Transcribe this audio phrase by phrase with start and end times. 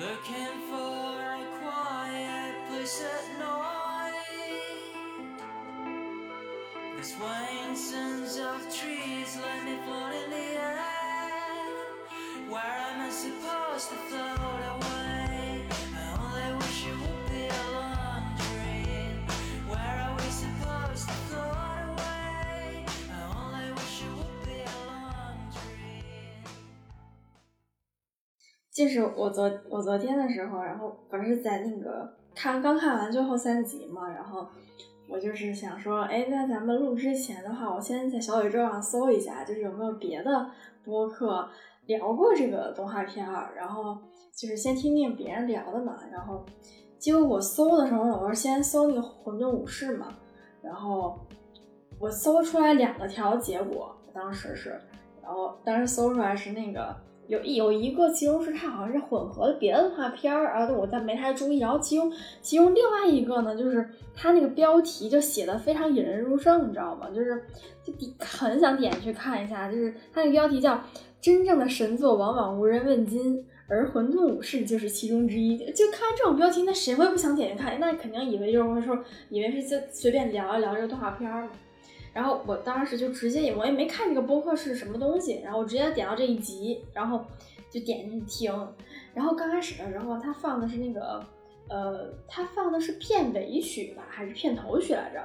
[0.00, 4.12] Looking for a quiet place at night.
[6.96, 10.78] The swainsons of trees let me float in the air.
[12.48, 14.87] Where am I supposed to float?
[28.78, 34.46] 就是我昨我昨天的时候，然后不是在那个看刚看完最后三集嘛，然后
[35.08, 40.48] 我就是想说，哎，那咱们录之前的话，我先在小宇宙上搜一下，就是有没有别的
[40.84, 41.48] 播客
[41.86, 43.98] 聊过这个动画片儿，然后
[44.32, 46.46] 就是先听听别人聊的嘛，然后
[47.00, 50.06] 结果我搜的时候呢，我是先搜那个《混沌武士》嘛，
[50.62, 51.18] 然后
[51.98, 54.80] 我搜出来两个条结果，当时是，
[55.20, 56.94] 然后当时搜出来是那个
[57.28, 62.12] 有有一个，其中是它好像是混合了别的动画片儿，然后我但没太注意，然后其中
[62.42, 67.08] 其中另外一个呢，就是它那个标题就写的非常引人入胜，你知道吗？
[67.14, 67.44] 就是
[67.84, 70.82] 就很想点去看一下，就是它那个标题叫
[71.20, 73.44] “真正的神作往往无人问津”。
[73.70, 77.78] 而《混沌武士》就是其中之一，就看这种标题，那谁会不想点进看？
[77.78, 81.50] 那肯定以为就是说，以为是就随便聊一聊这个动画片儿嘛。
[82.12, 87.24] 然后我当时就直接也，我也没看这个播客是什么东西，然后我直接点到这一集，然后
[87.70, 88.68] 就点进去听。
[89.14, 91.24] 然后刚开始的时候，他放的是那个，
[91.68, 95.20] 呃，他放的是片尾曲吧，还是片头曲来着？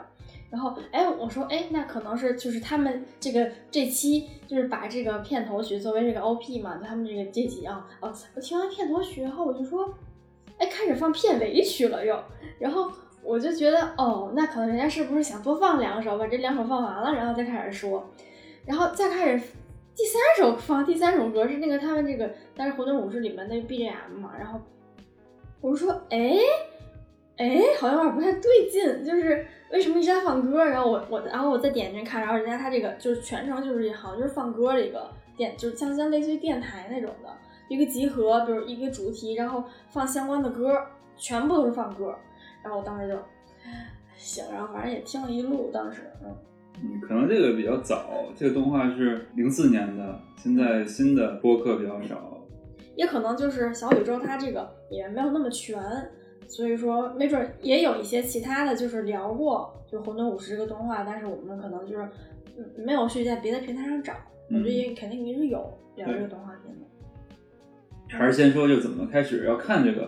[0.49, 9.91] 然后，哎，我说，哎，那可能是就是他们这个这期就是把这个片头曲作为这个 OP 嘛，他们这个这集啊，哦，我听完片头曲，后我就说，
[10.59, 12.23] 哎，开始放片尾曲了又，
[12.59, 12.91] 然后
[13.23, 18.03] 我就觉得，哦，那可能人家是不是想多放两首，把这两首放完了，然后再开始说，
[18.65, 19.43] 然后再开始
[19.95, 24.59] 第三首放第三首歌是那个他们这个，但是《混沌武士》里面的 BGM 嘛，然后
[25.61, 26.37] 我说，哎。
[27.35, 30.63] 哎，好像有点不太对劲，就是为什么一直在放歌？
[30.63, 37.29] 然后我我然后我再点进去看，然后人家他这个就是全程就是好像就是放歌的一个电，就是像像类似于电台那种的
[37.69, 40.79] 一个集合，比如一个主题，然后放相关的歌，
[41.17, 42.15] 全部都是放歌。
[42.63, 43.17] 然后我当时就
[44.15, 46.35] 行，然后反正也听了一路，当时嗯。
[46.81, 52.41] 嗯，可能这个比较早，这个动画是零四年的，现在新的播客比较少，
[52.95, 55.79] 也可能就是小宇宙它这个也没有那么全。
[56.45, 62.07] 所以说，没准也有一些其他的就是聊过，就《混沌武士》这个动画，但是我们可能就是
[62.57, 64.13] 嗯没有去在别的平台上找。
[64.49, 68.17] 我觉得也肯定也是有聊这个动画片的。
[68.17, 70.07] 还是先说就怎么开始要看这个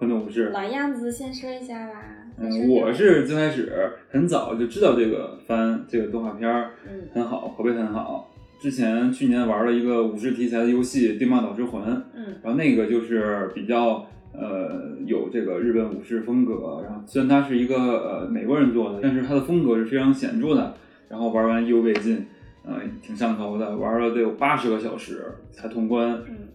[0.00, 0.48] 混沌武士》。
[0.52, 2.02] 老样子，先说一下吧。
[2.38, 3.70] 嗯，我是最开始
[4.08, 8.34] 很早就知道这个番这个动画片儿，嗯，很好，口碑很好。
[8.58, 11.82] 之前去年玩了一个武士题材的游戏《对马岛之魂》，
[12.14, 14.06] 嗯，然后那个就是比较。
[14.32, 20.72] 呃，有这个日本武士风格，然后虽然它是一个呃美国人做的，但是它的风格是非常显著的。
[21.08, 22.24] 然后玩完意犹未尽，
[22.64, 26.12] 呃，挺上头的，玩了得有八十个小时才通关。
[26.28, 26.46] 嗯，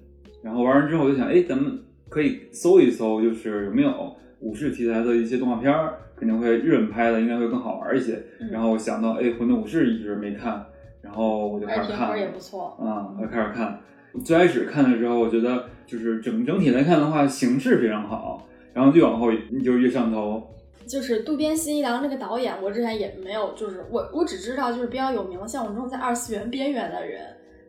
[0.41, 1.77] 然后玩完之后我就想，哎，咱们
[2.15, 8.23] 可以搜一搜，就是有没有武士题材的一些动画片儿，肯定会日本拍的，应该会更好玩一些。
[8.49, 10.65] 然后我想到，哎，混沌武士一直没看，
[11.01, 13.81] 然后我就开始看，也不错嗯，我就开始看。
[14.23, 20.41] 最开始看的时候，我觉得就是整整体来看的话，形式非常好，然后越往后你就越上头。
[20.87, 27.19] 就是渡边信一郎这个导演，我之前也没有，就是我我只知道就是比较有名的，像我这种在二次元边缘的人，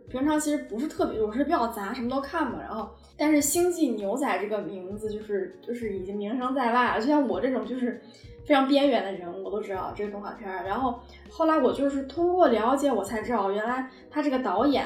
[0.09, 2.61] 平常其实不是特别，我是比较杂，什么都看嘛。
[2.61, 8.01] 然后，但是星际牛仔这个名字就是就是已经名声在外了，就像我这种就是
[8.45, 10.51] 非常边缘的人，我都知道这个动画片。
[10.65, 11.01] 然后
[11.31, 14.85] 后来我就是通过了解，我才知道原来他这个导演。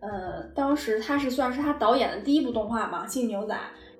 [0.00, 3.54] 呃，当时他是算是他导演的第一部动画嘛，《星际牛仔》。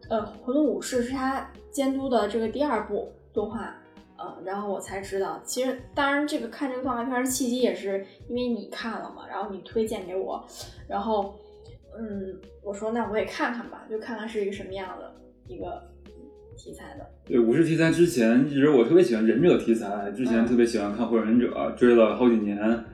[0.08, 3.74] 呃，《混沌武士》是他监督的这个第二部动画。
[4.16, 10.44] 呃，然后我才知道，其实当然这个看这个动画片的契机也是因为你看了嘛，然后你推荐给我，
[10.88, 11.34] 然后
[11.98, 15.14] 嗯，我说那我也看看吧，就看看是一个什么样的
[15.48, 15.82] 一个
[16.56, 17.04] 题材的。
[17.26, 22.84] 对，武士题材之前一直我特别喜欢忍者题材，之前特别喜欢看《火影忍者》，追了好几年。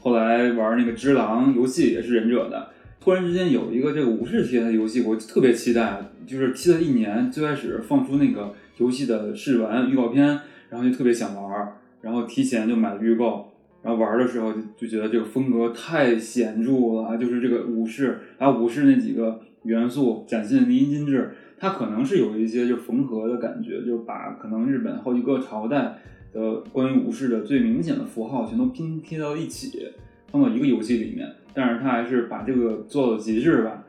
[0.00, 2.70] 后来玩那个《只狼》游戏也是忍者的，
[3.00, 7.30] 突然之间有一个这个武士题材的游戏，我特别期待，就是期待一年。
[7.30, 10.26] 最开始放出那个游戏的试玩预告片，
[10.68, 13.53] 然后就特别想玩，然后提前就买了预购，
[13.84, 21.30] 然后玩的时候就就觉得这个风格太显著了，就是这个武士，把武士那几个元素展现淋漓尽致。
[21.58, 25.98] 它可能是有一些就缝合的感觉，就把可能日本好几个朝代。
[26.34, 29.86] 的关于武士的最明显的符号全都拼贴到一起，
[30.32, 33.84] 放到一个游戏里面，但是他还是把这个做到极致吧。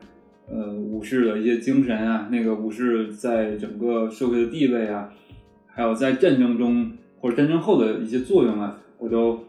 [0.48, 5.10] 呃武士的一些精神啊，那个武士在整个社会的地位啊，
[5.66, 9.45] 还有在战争中或者战争后的一些作用啊，我都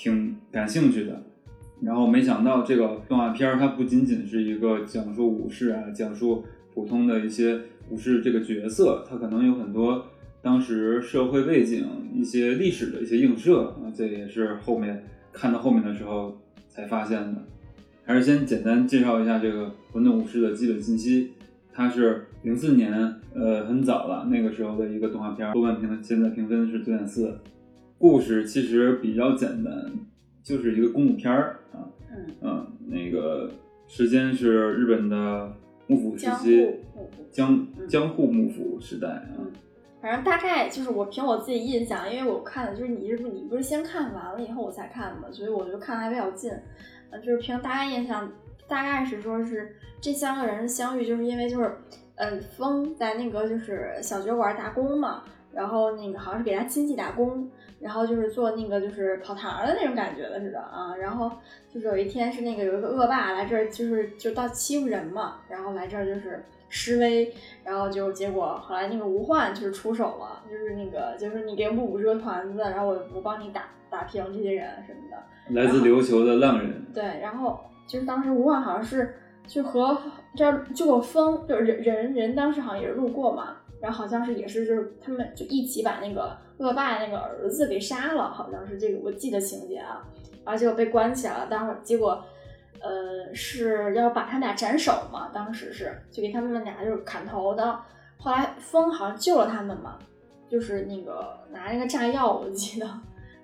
[0.00, 1.22] 挺感兴趣的。
[1.82, 6.42] 然后没想到这个动画片儿它不仅仅是一个讲述武士啊，讲述
[6.72, 7.60] 普通的一些
[7.90, 10.06] 武士这个角色，它可能有很多
[10.40, 15.04] 当时社会背景、一些历史的一些映射啊，这也是后面
[15.34, 17.42] 看到后面的时候才发现的。
[18.02, 21.32] 还是先简单介绍一下这个《混沌武士》的基本信息。
[21.72, 22.92] 它是零四年，
[23.34, 27.38] 呃，很早了，那个时候的一个动画片，豆瓣评现在评分是九点四。
[28.00, 29.72] 故事其实比较简单，
[30.42, 33.50] 就是一个公路片儿啊，嗯，嗯，那个
[33.86, 35.52] 时间是日本的
[35.86, 36.66] 幕府时期
[37.30, 39.36] 江嗯江户幕府时代啊，
[40.00, 46.50] 反正大概就是我凭我自己印象，因为我看的就是你是不你不是先看完了以后我才看的嘛，所以我就看的还比较近，
[47.10, 48.32] 呃，就是凭大概印象，
[48.66, 51.70] 大概是说是这三个人相遇，就是因为就是，
[52.14, 57.50] 呃，风在那个就是小酒馆打工嘛，然后那个好像是给他亲戚打工，
[57.80, 61.30] 然后就是做那个就是跑堂的那种感觉的似的啊，然后
[61.72, 67.34] 就是有一天是那个有一个恶霸来这儿，就是就到欺负人嘛，然后来这儿就是示威，
[67.64, 79.16] 然后就结果后来那个吴焕就是出手了，就是那个就是你给幕府这个团子，然后我我帮你打打平这些人什么的，来自琉球的浪人，对，然后就是当时吴焕好像是
[79.46, 79.98] 就和
[80.36, 90.06] 这儿就有风，就是人人人当时好像也是路过嘛，然后好像是也是就是他们就一起把那个恶霸那个儿子给杀了，好像是这个我记得情节啊，
[90.44, 92.24] 然后结果被关起来了，当时结果。
[92.82, 95.28] 呃，是要把他们俩斩首嘛？
[95.34, 97.78] 当时是就给他们俩就是砍头的。
[98.16, 99.98] 后来风好像救了他们嘛，
[100.48, 102.86] 就是那个拿那个炸药，我记得，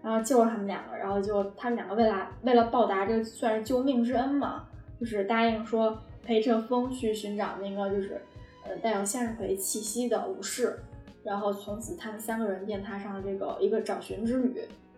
[0.03, 4.65] 然后救了他们两个，然后就他们两个为了为了报答这个算是救命之恩嘛，
[4.99, 8.19] 就是答应说陪着风去寻找那个就是
[8.65, 10.79] 呃带有向日葵气息的武士，
[11.27, 14.53] 然后从此他们三个人便踏上了这个一个找寻之旅。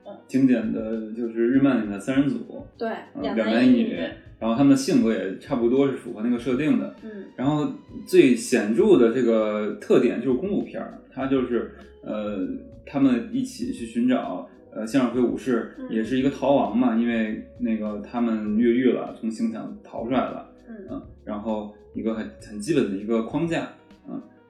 [0.07, 3.95] 嗯经典的就是日漫里的三人组，对，嗯两两男一女，
[4.39, 6.95] 然后他们的性格也差不多是符合那个设定的。
[7.03, 7.71] 嗯然后
[8.07, 11.73] 最显著的这个特点就是公路片儿，它就是
[12.03, 12.39] 呃，
[12.87, 23.78] 他们一起去寻找呃向日葵武士，嗯也是一个逃亡嘛，因为那个他们越狱了，从刑场逃出来了，嗯嗯，然后一个很很基本的一个框架，嗯，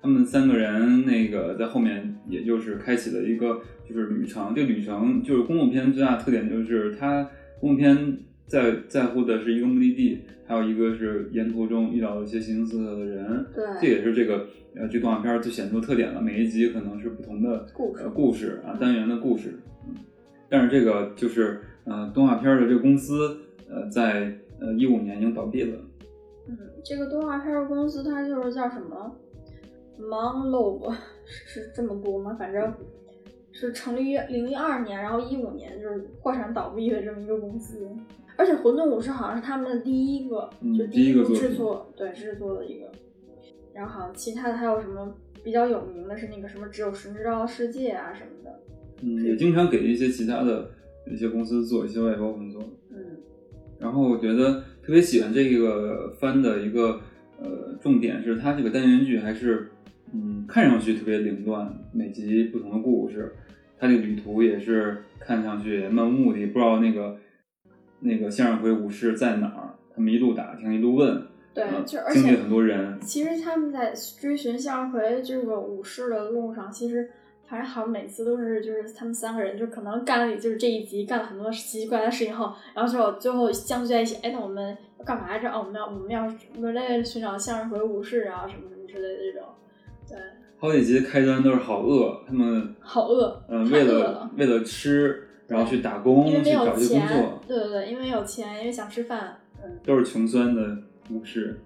[0.01, 7.29] 他们三个人那个在后面也就是开启了一个就是旅程，这个旅程就是公路片最大的特点就是它
[7.61, 14.47] 公路片在在乎的是一个目的地，还有一个是沿途中遇到一些形形色色的人，对这也是这个
[14.77, 16.23] 呃这动画片最显著特点了。
[16.23, 19.95] 每一集可能是不同的故事呃故事啊单元的故事，嗯，
[20.49, 23.37] 但是这个就是呃动画片的这个公司
[23.69, 25.77] 呃在呃一五年已经倒闭了。
[26.49, 29.15] 嗯，这个动画片儿公司它就是叫什么
[30.01, 32.37] Monlob，是是这么读吗？
[32.39, 32.73] 反正
[33.53, 37.89] 是成立于零一二年，然后一五年就是破产倒闭的这么一个公司。
[38.37, 42.87] 而且《混沌武士》好像是他们的第一个，嗯就第一个制作，对制作的一个。
[43.75, 45.13] 然后好像其他的还有什么
[45.43, 48.61] 比较有名的是那个什么只有神知道的世界啊什么的。
[49.03, 50.71] 嗯，也经常给一些其他的
[51.11, 52.63] 一些公司做一些外包工作。
[52.91, 52.99] 嗯
[53.81, 57.01] 然后我觉得特别喜欢这个番的一个
[57.41, 59.71] 呃重点是它这个单元剧还是
[60.13, 63.35] 嗯看上去特别凌乱，每集不同的故事，
[63.79, 67.19] 他这个旅途也是看上去也漫无目的，不知道那个
[68.01, 77.11] 那个向日葵武士在哪儿，他们一路打听一路问，对呃就而且经历很多人，其实他们在追寻向日葵这个武士的路上，其实
[77.47, 85.51] 反正好像每次都是就是他们三个人就可能干了就是这一集干了很多奇奇怪怪的事情后，然后就最后相聚在一起，哎，那我们要干嘛来着？
[85.51, 86.27] 哦，我们要我们要
[86.61, 89.49] 为了寻找向日葵武士啊，什么什么之类的这种，
[90.09, 90.19] 对，
[90.59, 99.79] 好几集开端都是好饿，他们好饿，呃为了了为了吃，然后去打工因为没有去找一些工钱作，，对对对，因为有钱，因为想吃饭，嗯。
[99.85, 100.77] 都是穷酸的
[101.11, 101.61] 武士。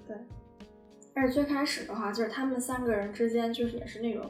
[1.15, 4.25] 但是最开始的话，就是他们三个人之间就是也是那种，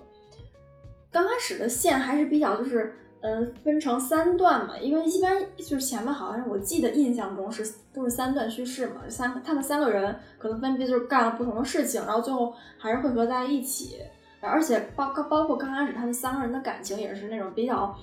[1.13, 7.65] 刚开始的线还是比较就是，呃，分成三段嘛，因为一般就是前面好像我记得印象中是
[7.95, 13.99] 都是三段叙事嘛，三他们三个人可能分别就是干了不同的事情，然后最后还是会合在一起，
[14.41, 17.97] 而且包包括刚开始他们三个人的感情也是那种比较，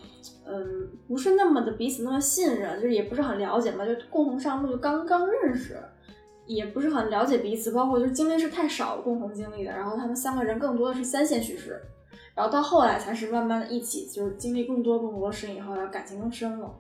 [0.48, 5.78] 嗯，不是那么的彼此那么信任，就是也不是很了解嘛，就共同上路就刚刚认识。
[6.46, 11.80] 也不是很了解彼此，包括就是经历是太少共同经历的，然后他们三个人更多的是三线叙事，
[12.36, 16.72] 然后到后来才是慢慢的一起就是经历更多更多的事情以后，然后感情更深了。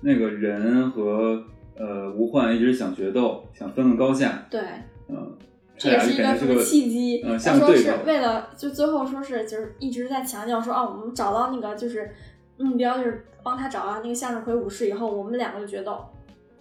[0.00, 1.42] 那个人和
[1.76, 4.46] 呃吴焕一直想决斗，想分个高下。
[4.48, 4.60] 对，
[5.08, 5.36] 嗯，
[5.76, 7.22] 这也是一个什么契机？
[7.24, 12.10] 嗯，他说是为了就最后说是就是一直在强调说啊，我们找到那个就是
[12.56, 15.98] 目标，就是帮他找到那个向日葵武士以后，我们两个就决斗。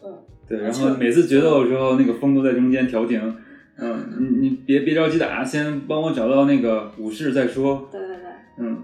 [0.04, 3.38] 嗯，对，然后每次决斗的时候，那个风都在中间调停。
[3.80, 7.88] 嗯，你你别别着急打，先帮我找到那个武士再说。
[7.92, 8.26] 对对对，
[8.58, 8.78] 嗯，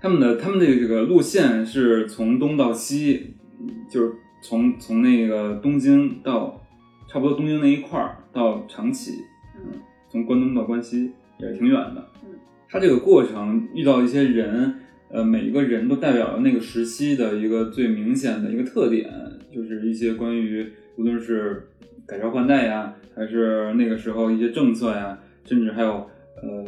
[0.00, 6.64] 他们的他们的这个路线是从东到西，嗯就是从从那个东京到
[7.06, 9.12] 差不多东京那一块儿到长崎，
[9.56, 12.08] 嗯从关东到关西也挺远的。
[12.24, 12.30] 嗯，
[12.68, 14.74] 他这个过程遇到一些人，
[15.10, 19.12] 呃，每一个人都代表了那个时期的一个最明显的一个特点，
[19.54, 21.67] 就是一些关于无论是
[22.08, 26.08] 改朝换代呀，还是那个时候一些政策呀，甚至还有
[26.42, 26.64] 呃，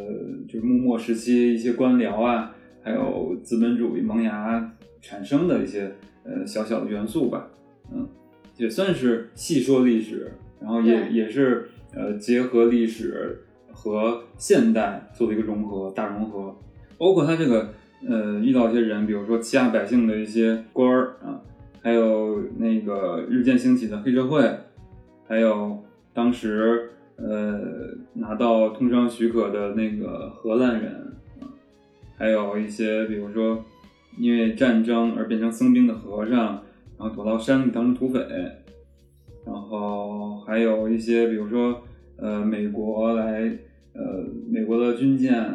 [0.46, 4.70] 就是幕末时期一些官僚啊，还有资本主义萌芽
[5.00, 5.90] 产生的一些
[6.24, 7.48] 呃小小的元素吧，
[7.90, 8.06] 嗯，
[8.58, 10.30] 也算是细说历史，
[10.60, 13.40] 然后也也是呃结合历史
[13.72, 16.54] 和现代做的一个融合，大融合，
[16.98, 17.72] 包括他这个
[18.06, 21.40] 呃遇到一些人，比如说欺压百姓的一些官儿啊，
[21.80, 24.42] 还有那个日渐兴起的黑社会，
[25.30, 25.78] 还有
[26.12, 27.60] 当时呃
[28.14, 31.12] 拿到通商许可的那个荷兰人，
[32.16, 33.64] 还有一些比如说
[34.18, 36.64] 因为战争而变成僧兵的和尚，
[36.98, 38.18] 然后躲到山里当成土匪，
[39.46, 41.80] 然后还有一些比如说
[42.16, 43.56] 呃美国来
[43.92, 45.46] 呃美国的军舰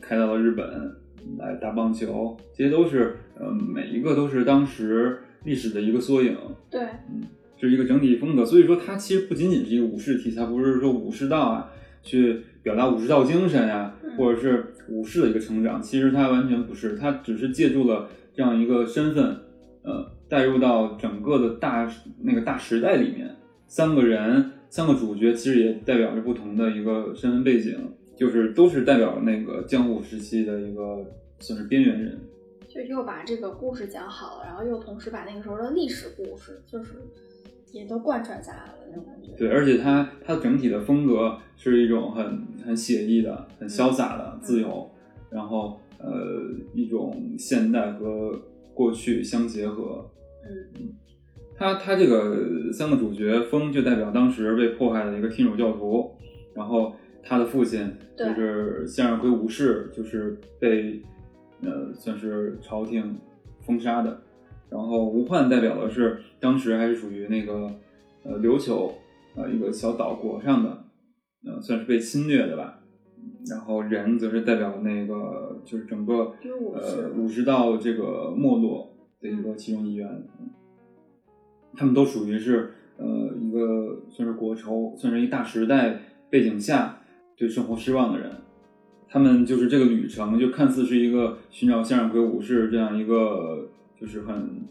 [0.00, 0.94] 开到了日本
[1.38, 6.36] 来打棒球，这些都是呃每一个都是当时历史的一个缩影。
[6.70, 7.20] 对，嗯
[7.56, 11.70] 是一个整体风格，所以说它其实不仅仅是一个武士题材，不是说武士道啊，
[12.02, 19.36] 去表达武士道精神呀、嗯或者是武士的一个成长，其实它完全不是，它只是借助了这样一个身份，
[19.82, 21.92] 呃，带入到整个的大
[22.22, 23.34] 那个大时代里面，
[23.66, 27.76] 三个人，三个主角其实也代表着不同的一个身份背景，
[28.16, 31.04] 就是都是代表那个江户时期的一个
[31.40, 32.20] 算是边缘人。
[32.68, 36.92] 就又把这个故事讲好了，然后又同时把那个时候的历史故事，就是
[37.74, 39.32] 也都贯穿下来了那种感觉。
[39.36, 44.88] 对，而且它它整体的风格是一种很很写意的、很潇洒的、自由，
[45.28, 46.06] 然后呃
[46.72, 48.32] 一种现代和
[48.72, 50.08] 过去相结合。
[50.48, 50.94] 嗯
[51.56, 56.10] 他他这个三个主角，风就代表当时被迫害的一个天主教徒，
[56.52, 61.00] 然后他的父亲就是向日葵武士，就是被
[61.62, 63.16] 呃算是朝廷
[63.64, 64.20] 封杀的。
[64.74, 67.70] 然后吴焕代表的是当时还是属于那个
[68.24, 68.92] 呃琉球
[69.36, 70.84] 呃一个小岛国上的，
[71.46, 72.80] 呃算是被侵略的吧。
[73.48, 76.34] 然后人则是代表那个就是整个
[76.74, 80.08] 呃武士道这个没落的一个其中一员。
[80.40, 80.50] 嗯
[81.76, 86.00] 他们都属于是呃一个算是国仇，算是一大时代
[86.30, 87.00] 背景下
[87.36, 88.30] 对生活失望的人。
[89.08, 93.68] 他们就是这个旅程，就看似是一个寻找向日葵武士这样一个
[94.00, 94.62] 就是很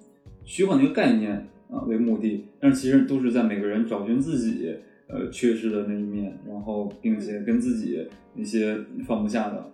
[0.43, 4.75] 虚幻的一个概念啊为目的，但是其实都是在每个人找寻自己
[5.07, 8.77] 呃缺失的那一面，然后并且跟自己一些
[9.07, 9.71] 放不下的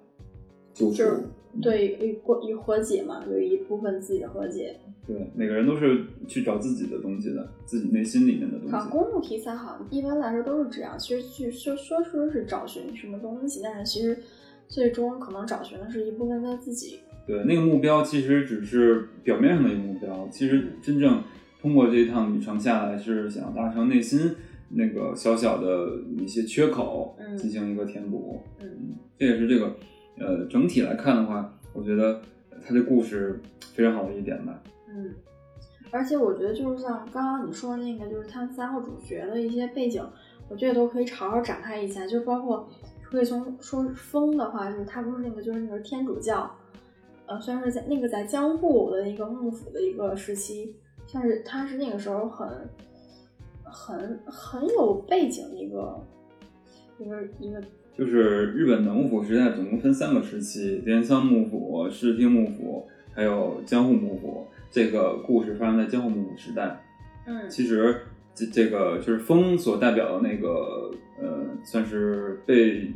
[0.74, 1.24] 就是。
[1.64, 4.80] 对，与过一和解嘛，有一部分自己的和解。
[5.08, 8.92] 对，每个人都是去找自己的东西的，自己内心里面的东啊，西。
[8.92, 10.96] 公路题材好像一般来说都是这样。
[11.00, 14.16] 其实去说说说是找寻什么东西，但是其实
[14.68, 17.00] 最终可能找寻的是一部分他自己。
[17.30, 21.22] 对，那个目标其实只是表面上的一个目标，其实真正
[21.62, 24.36] 通过这一趟旅程下来，是想要达成内心
[24.70, 28.42] 那个小小的一些缺口，嗯进行一个填补。
[28.60, 28.68] 嗯
[29.20, 29.76] 这也是这个
[30.18, 32.20] 呃整体来看的话，我觉得
[32.66, 33.40] 他这故事
[33.76, 34.60] 非常好的一点吧。
[34.88, 35.14] 嗯，
[35.92, 40.04] 而且我觉得就是像刚刚你说的那个，就是他们三个主角的一些背景，
[40.50, 42.68] 我觉得都可以好好展开一下，就包括
[43.04, 46.50] 可以从说风的话，就是他不是那个就是那个天主教，
[47.30, 52.48] 呃，虽然是在那个在江户的一个幕府的一个时期，像是他是那个时候很
[53.64, 56.04] 很很有背景的一个
[56.98, 57.62] 一个一个
[57.96, 64.48] 就是日本的幕府时代总共分三个时期：镰仓幕府、室町幕府，还有江户幕府。
[64.72, 66.82] 这个故事发生在江户幕府时代。
[67.28, 67.96] 嗯其实
[68.34, 72.92] 这这个就是风所代表的那个呃，算是被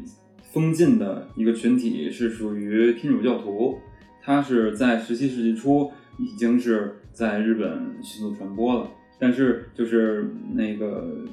[0.52, 3.78] 封禁的一个群体，是属于天主教徒。
[4.24, 8.90] 它是在十七世纪初已经是在日本迅速传播了，
[9.20, 11.26] 但是就是那个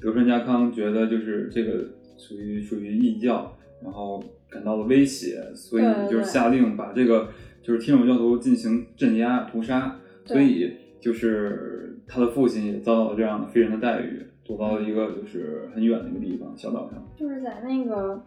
[0.00, 1.84] 德川家康觉得就是这个
[2.18, 7.28] 属于属于异教，然后感到了威胁，所以就是下令把这个
[7.62, 14.20] 就是天主教徒进行镇压屠杀，所以就是他的父亲也遭到了这样的非人的待遇。
[14.46, 17.02] 躲到了一个就是很远的一个地方小岛上。
[17.16, 18.22] 就是在那个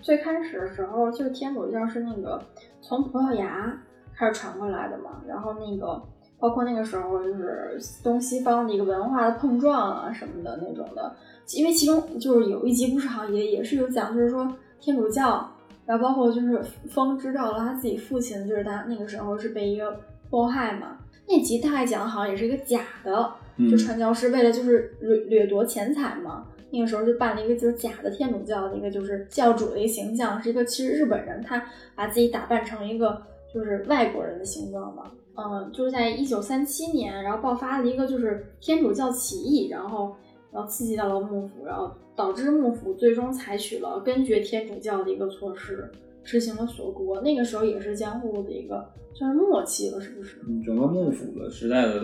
[0.00, 2.42] 最开始的时候，就是天主教是那个
[2.80, 3.76] 从葡萄牙
[4.14, 6.02] 开始传过来的嘛，然后那个
[6.38, 11.14] 包括那个时候就是东西方的一个文化的碰撞啊什么的那种的，
[11.56, 15.50] 因为其中就是有一集不是好像也也是有讲，就是说天主教，
[15.86, 23.32] 然后包括就是风知道了他自己父亲，就是他那个时候是被一个迫害嘛，那集大概讲的好像也是一个假的。
[23.56, 33.20] 嗯就传教士为了就是掠掠夺钱财嘛，那个时候就办了一个就是假的天主教的一个就是教主的一个形象，是一个其实日本人，他把自己打扮成一个
[33.52, 35.10] 就是外国人的形状嘛。
[35.36, 40.14] 嗯，就是在一九三七年，然后爆发了一个就是天主教起义，然后
[40.52, 45.90] 然后刺激到了幕府，然后导致幕府最终采取了根绝天主教的一个措施，
[46.24, 47.20] 实行了锁国。
[47.22, 50.36] 那个时候也是江户的一个算是末期了，是不是？
[50.66, 51.94] 整个幕府的时代的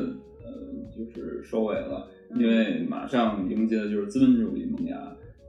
[0.43, 0.53] 呃
[0.97, 4.97] 就是收尾了，因为马上迎接的就是资本主义萌芽，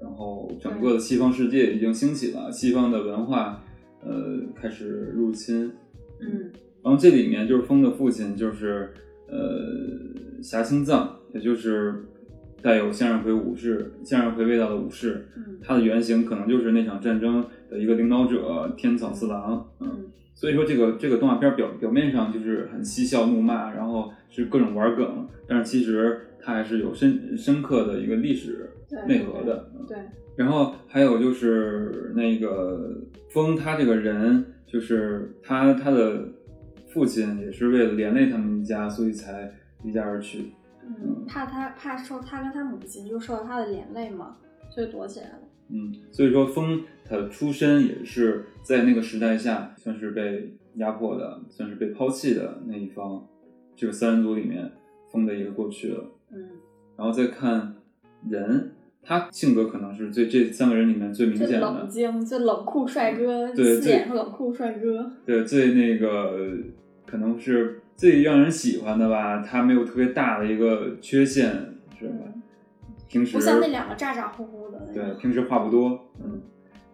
[0.01, 3.63] 然后整个的西方世界已经兴起了，西方的文化
[4.03, 5.72] 呃开始入侵，
[6.19, 6.51] 嗯。
[6.84, 8.93] 然后这里面就是风的父亲就是
[9.27, 12.05] 呃霞青藏，也就是
[12.62, 15.57] 带有向日葵武士向日葵味道的武士，嗯。
[15.62, 19.89] 他的原型可能就是那场战争的一个领导者天草四郎，嗯。
[19.91, 28.70] 嗯所以说，这个这个动画片表表面上就是很嬉笑怒骂，然后是各种玩梗，但是其实它还是有深深刻的一个历史
[29.08, 29.72] 内核的。
[29.74, 29.98] 嗯对。
[30.36, 36.24] 然后还有就是那个风，他这个人就是他他的
[36.86, 39.51] 父亲也是为了连累他们一家，所以才
[39.84, 40.51] 离家而去。
[40.84, 44.38] 嗯，怕他怕受他跟他母亲就受到他的连累嘛，
[44.70, 45.39] 所以躲起来了。
[45.69, 53.27] 嗯，所以说风他的出身也是在那个时代下算是被压迫的，算是被抛弃的那一方。
[53.75, 54.71] 这个三人组里面，
[55.12, 56.03] 风的一个过去了。
[56.31, 56.50] 嗯，
[56.97, 57.75] 然后再看
[58.27, 58.71] 人，
[59.03, 65.12] 他性格可能是最这三个人里面最明显的，冷静、最冷酷帅哥，对最冷酷帅哥。
[65.25, 66.58] 对，最那个
[67.06, 69.43] 可能是最让人喜欢的吧。
[69.43, 71.51] 他没有特别大的一个缺陷，
[71.99, 72.15] 是吧？
[72.25, 72.37] 嗯，
[73.08, 76.41] 平时不像那两个咋咋呼呼的对，平时话不多，嗯，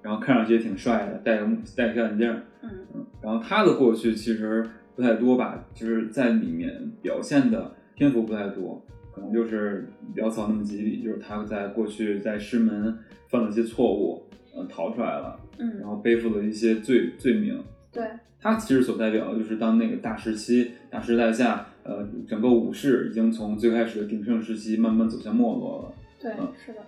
[0.02, 12.98] 然后看上去也挺帅的，戴个目戴个小眼镜，嗯嗯，然后他的过去其实不太多吧，就是在里面表现的篇幅不太多，可能就是潦草那么几笔，就是他在过去在师门
[13.30, 14.24] 犯了一些错误，
[14.56, 17.64] 呃，逃出来了，嗯然嗯，后背负了一些罪罪名。
[17.92, 18.04] 对，
[18.40, 26.03] 他其实所代表的就是当那个大时期、大时代下，呃，整个武士已经从最开始的鼎盛时期慢慢走向没落了。
[26.24, 26.80] 对嗯，是的。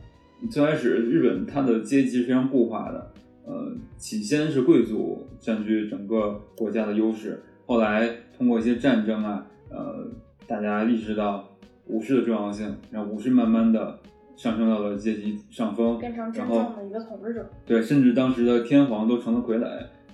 [0.50, 3.12] 最开始日本它的阶级是非常固化的，
[3.46, 10.08] 呃，起先是贵族占据整个国家的优势，后来通过一些战争啊，呃，
[10.48, 11.48] 大家意识到
[11.88, 14.00] 武士的重要性，然后武士慢慢的
[14.36, 17.50] 上升到了阶级上风，变成真正的一个统治者。
[17.66, 19.68] 对，甚至当时的天皇都成了傀儡，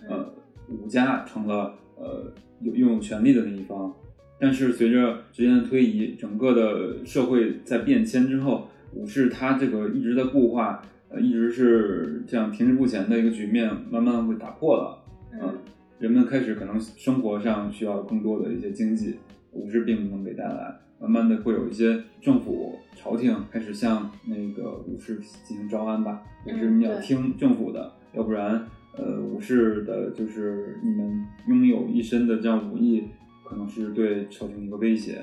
[0.07, 0.33] 嗯呃，
[0.69, 2.31] 武家成了呃
[2.61, 3.93] 有拥有权力的那一方。
[4.39, 15.03] 但是随着时间的推移，整个的社会在变迁之后，武士他这个一直在固化，呃，一直是这样停滞不前的一个局面，慢慢会打破了。
[15.33, 15.57] 嗯
[15.99, 19.19] 人们开始可能生活上需要更多的一些经济，
[19.51, 20.75] 武士并不能给带来。
[20.99, 28.65] 慢慢的会有一些政府、朝廷开始向那个武士进行招安吧，也是你要听政府的，要不然，
[28.97, 33.03] 呃，武士的就是你们拥有一身的这样武艺，
[33.43, 35.21] 可能是对朝廷一个威胁。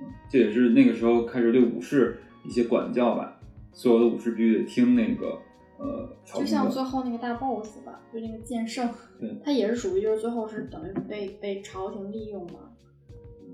[0.00, 2.18] 嗯，这也是那个时候开始对武士
[2.48, 3.38] 一些管教吧，
[3.72, 5.38] 所有的武士必须得听那个
[5.78, 6.82] 呃就像最。
[6.82, 8.88] 后那个大 boss 吧，就那个剑圣
[9.20, 12.60] 对，他也是属于就是最后是等于被被朝廷利用嘛。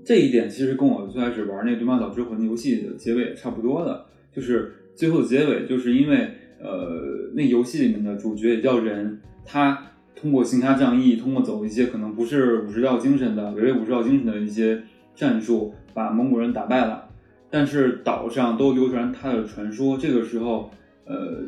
[0.05, 6.29] 这一点其实跟我最开始玩那个《对马岛之魂》游戏的结尾也差不多的，就是最后的结尾，就是因为
[6.61, 14.81] 呃，那游戏里面的主角也叫人，他通过行侠仗义，通过走一些可能不是武士道精神的、违背武士道精神的一些
[15.13, 17.04] 战术，把蒙古人打败了。
[17.49, 20.69] 但是岛上都流传他的传说，这个时候，
[21.05, 21.43] 呃，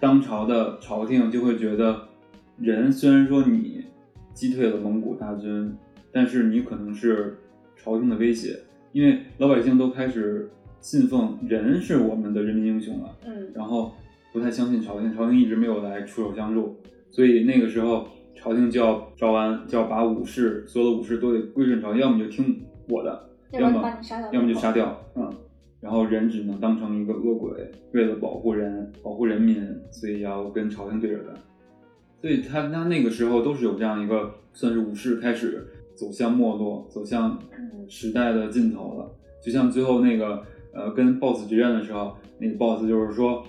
[0.00, 2.08] 当朝的朝廷就会觉得，
[2.58, 3.84] 人虽然说你
[4.32, 5.74] 击退了蒙古大军，
[6.10, 7.38] 但是你可能是
[7.76, 8.58] 朝廷的威胁，
[8.92, 13.52] 因为老百姓都开始信奉人是我们的人民英雄了，嗯。
[13.54, 13.92] 然后
[14.32, 16.76] 不太相信朝廷，朝廷一直没有来出手相助，
[17.10, 25.32] 所以那个时候朝廷就要招安，就要把武士所有的武士都得归顺朝廷，要么就听我的，要么把你杀掉要么就杀掉，嗯，
[25.80, 31.34] 然后人只能当成一个恶鬼，为了保护人、保护人民，所以要跟朝廷对着干。
[32.20, 39.10] 所以他他那个时候都是有这样一个，算是武士开始走向没落，走向嗯时代的尽头了。
[39.42, 43.44] 就像最后那个呃跟 BOSS 决战的时候，那个 BOSS 就是说，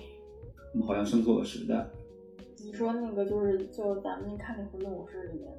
[0.74, 1.86] 我们好像生错了时代。
[2.62, 5.50] 你说那个就是就咱们看那《混沌武士》里面，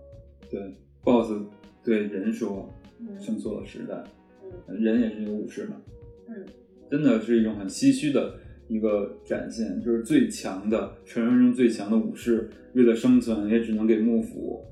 [0.51, 1.41] 对，BOSS
[1.83, 4.26] 对人说嗯生错了时代，嗯
[4.67, 5.81] 人也是一个武士嘛，
[6.27, 6.45] 嗯。
[6.89, 14.63] 真的是一种很唏嘘的一个展现，就是最强的传说中最强的武士，为了生存也只能给幕府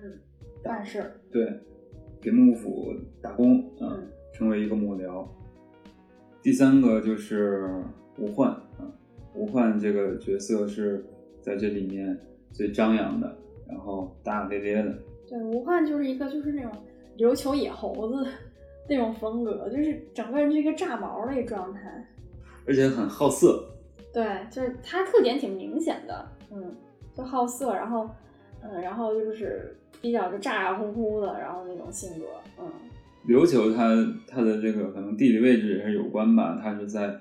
[0.00, 0.12] 嗯，
[0.62, 1.52] 办事，对，
[2.20, 5.26] 给幕府打工，嗯，嗯成为一个幕僚。
[6.42, 7.68] 第三个就是
[8.18, 8.86] 吴焕啊，
[9.34, 11.04] 吴焕这个角色是
[11.42, 12.16] 在这里面
[12.52, 13.36] 最张扬的，
[13.68, 14.96] 然后大大咧咧的，
[15.28, 16.70] 对，吴焕就是一个就是那种
[17.18, 18.30] 琉球野猴子
[18.88, 21.80] 那种风格，就是整个人是一个炸毛的一个状态。
[22.66, 23.62] 而且很好色，
[24.10, 26.74] 对，就是他特点挺明显的，嗯，
[27.14, 28.08] 就好色，然后，
[28.62, 32.24] 嗯，然后就是比较就咋咋呼呼的，然后那种性格，
[32.58, 32.66] 嗯，
[33.28, 33.84] 琉球它
[34.26, 37.14] 它的这个可能地理位置也是有关吧，它是在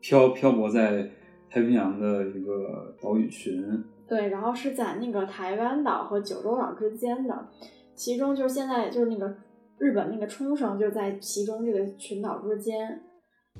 [0.00, 1.08] 漂漂泊在
[1.48, 7.48] 太平洋的一个岛屿群，对，然后是在那个台湾岛和九州岛之间的，
[7.94, 9.34] 其中就是现在就是那个
[9.82, 13.02] 日本那个冲绳就在其中这个群岛之间，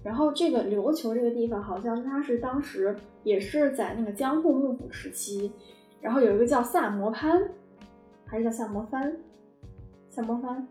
[0.04, 5.50] 然后这个琉球这个地方好像它是当时也是在那个江户幕府时期，
[6.00, 7.42] 然后有一个叫萨摩藩，
[8.24, 9.16] 还是叫萨摩藩，
[10.10, 10.64] 萨摩藩，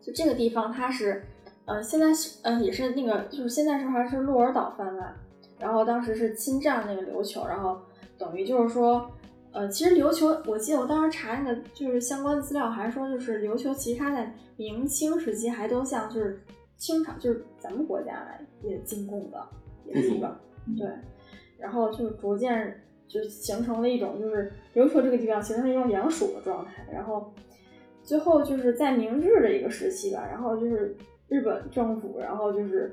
[0.00, 1.22] 就这个地方它是，
[1.66, 5.14] 呃，现在是呃也是那个就是现在是还是鹿儿岛藩吧，
[5.60, 7.78] 然后当时是侵占那个琉球，然后
[8.18, 9.08] 等于就是说，
[9.54, 16.40] 呃，其实琉球，我记得我当时查那个就是相关的资料，还说就是琉球其实它在明清时期还都像就是
[16.76, 19.46] 清朝就是咱们国家来也进贡的，
[19.86, 20.36] 也是一个
[20.66, 20.88] 嗯对，
[21.56, 27.32] 然后就逐渐就形成了一种就是琉球这个地方形成了一种两属的状态，然后
[28.02, 30.96] 最后就是在明治的一个时期吧，然后就是
[31.28, 32.92] 日本政府，然后就是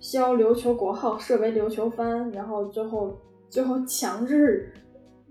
[0.00, 4.70] 削琉球国号设为琉球藩，然后最后最后强制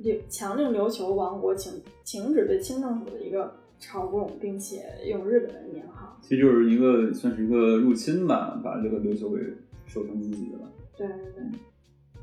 [0.04, 1.72] 琉强令琉球王国停
[2.04, 6.20] 停止对清政府的一个朝贡，并且用日本的年号。
[6.22, 9.42] 其实就是一个算是一个入侵吧，把这个琉球给
[9.86, 10.72] 收成自己的了。
[10.98, 11.44] 对对对，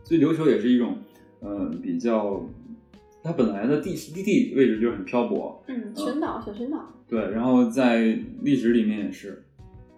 [0.05, 0.97] 所以琉球也是一种，
[1.41, 2.43] 呃，比较，
[3.23, 9.43] 它本来的地地地位置就是很漂泊，嗯，群岛小群岛，对，然后在历史里面也是，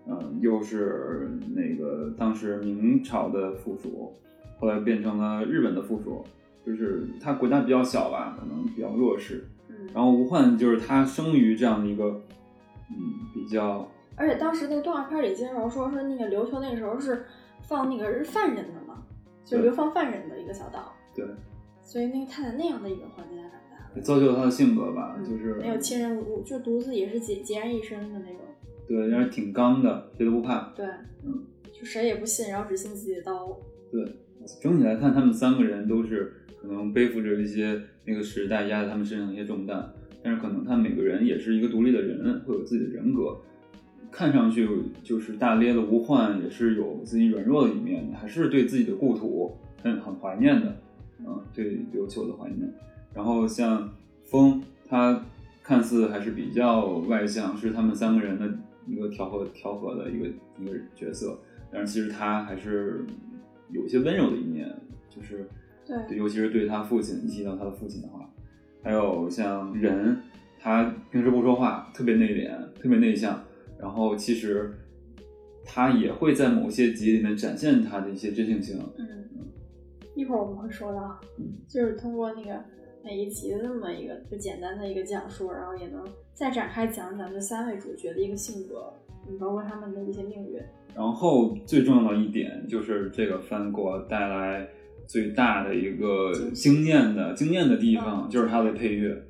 [0.08, 4.12] 嗯、又是那个当时明朝的附属，
[4.58, 6.24] 后来变成了日本的附属，
[6.64, 9.44] 就是他国家比较小吧，可能比较弱势。
[9.68, 12.22] 嗯，然后吴焕就是他生于这样的一个，
[12.90, 12.96] 嗯，
[13.34, 17.24] 比较而且当时那个动画片里介绍说说那个琉球那个时候是
[17.62, 19.02] 放那个是犯人的嘛，
[19.44, 21.24] 就对流放犯人的一个小岛，对，
[21.82, 24.00] 所以那个他在那样的一个环境下长大的。
[24.02, 28.38] 造就了他的性格吧，嗯就是没有亲人无，就独自也是孑孑然一身的那种。
[28.86, 30.72] 对，然后挺刚的，谁都不怕。
[30.76, 30.84] 对，
[31.24, 33.56] 嗯，就谁也不信，然后只信自己的刀。
[33.90, 34.04] 对，
[34.60, 39.90] 整体来看，他们三个人都是可能背负着一些那个时代压在他们身上的一些重担，
[40.22, 43.36] 但是可能他每个人也是一个独立的人，会有自己的人格。
[44.10, 44.68] 看上去
[45.02, 50.76] 就是大咧的吴焕也是有自己软弱的一面，还是对自己的故土很很怀念的，
[51.20, 52.70] 嗯，对琉球的怀念。
[53.14, 53.90] 然后像
[54.24, 55.24] 风，他
[55.62, 58.52] 看似还是比较外向，是他们三个人的
[58.86, 60.26] 一个调和调和的一个
[60.60, 61.38] 一个角色，
[61.72, 63.04] 但是其实他还是
[63.70, 64.70] 有些温柔的一面，
[65.08, 65.46] 就是
[66.08, 68.28] 对尤其是对他父亲，一提到他的父亲的话，
[68.82, 70.16] 还有像人，
[70.58, 72.50] 他平时不说话，特别内敛，
[72.80, 73.42] 特别内向，
[73.78, 74.72] 然后其实
[75.64, 79.06] 他也会在某些集里面展现他的一些真性情，嗯，
[80.14, 82.60] 一会儿我们会说到，嗯就是通过那个
[83.04, 88.92] 每一集的那么一个就简单的一个讲述，然后也能再展开讲讲这三位主角的一个性格，
[89.28, 90.60] 嗯，包括他们的一些命运。
[90.94, 94.68] 然后最重要的一点就是这个翻过带来
[95.06, 99.22] 最大的一个惊艳的惊艳的地方，嗯就是它的配乐。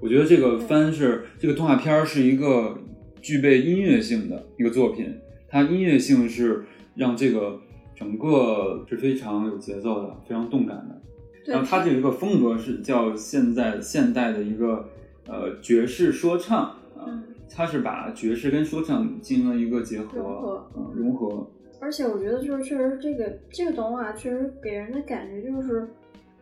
[0.00, 2.78] 我觉得这个番是这个动画片儿是一个
[3.20, 5.14] 具备音乐性的一个作品，
[5.48, 7.60] 它音乐性是让这个
[7.94, 11.00] 整个是非常有节奏的，非常动感的。
[11.44, 14.88] 对然后它这一个风格是叫现在现代的一个
[15.26, 16.62] 呃爵士说唱
[16.96, 21.50] 啊，嗯它是把爵士跟说唱进行了一个结合，融合嗯，融合。
[21.80, 25.88] 而且我觉得就是确实这个这个动画确实给人的感觉就是，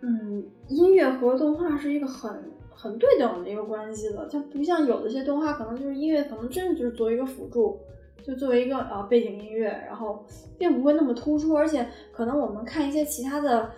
[0.01, 2.31] 嗯，音乐和动画是一个很
[2.70, 7.79] 很对等的一个关系的，它不像有的一些动画可能就是音乐可能真的就是作为一个辅助，
[8.22, 10.24] 就作为一个呃背景音乐，然后
[10.59, 13.70] 并不会那么突出，而且可能我们看一些其他的。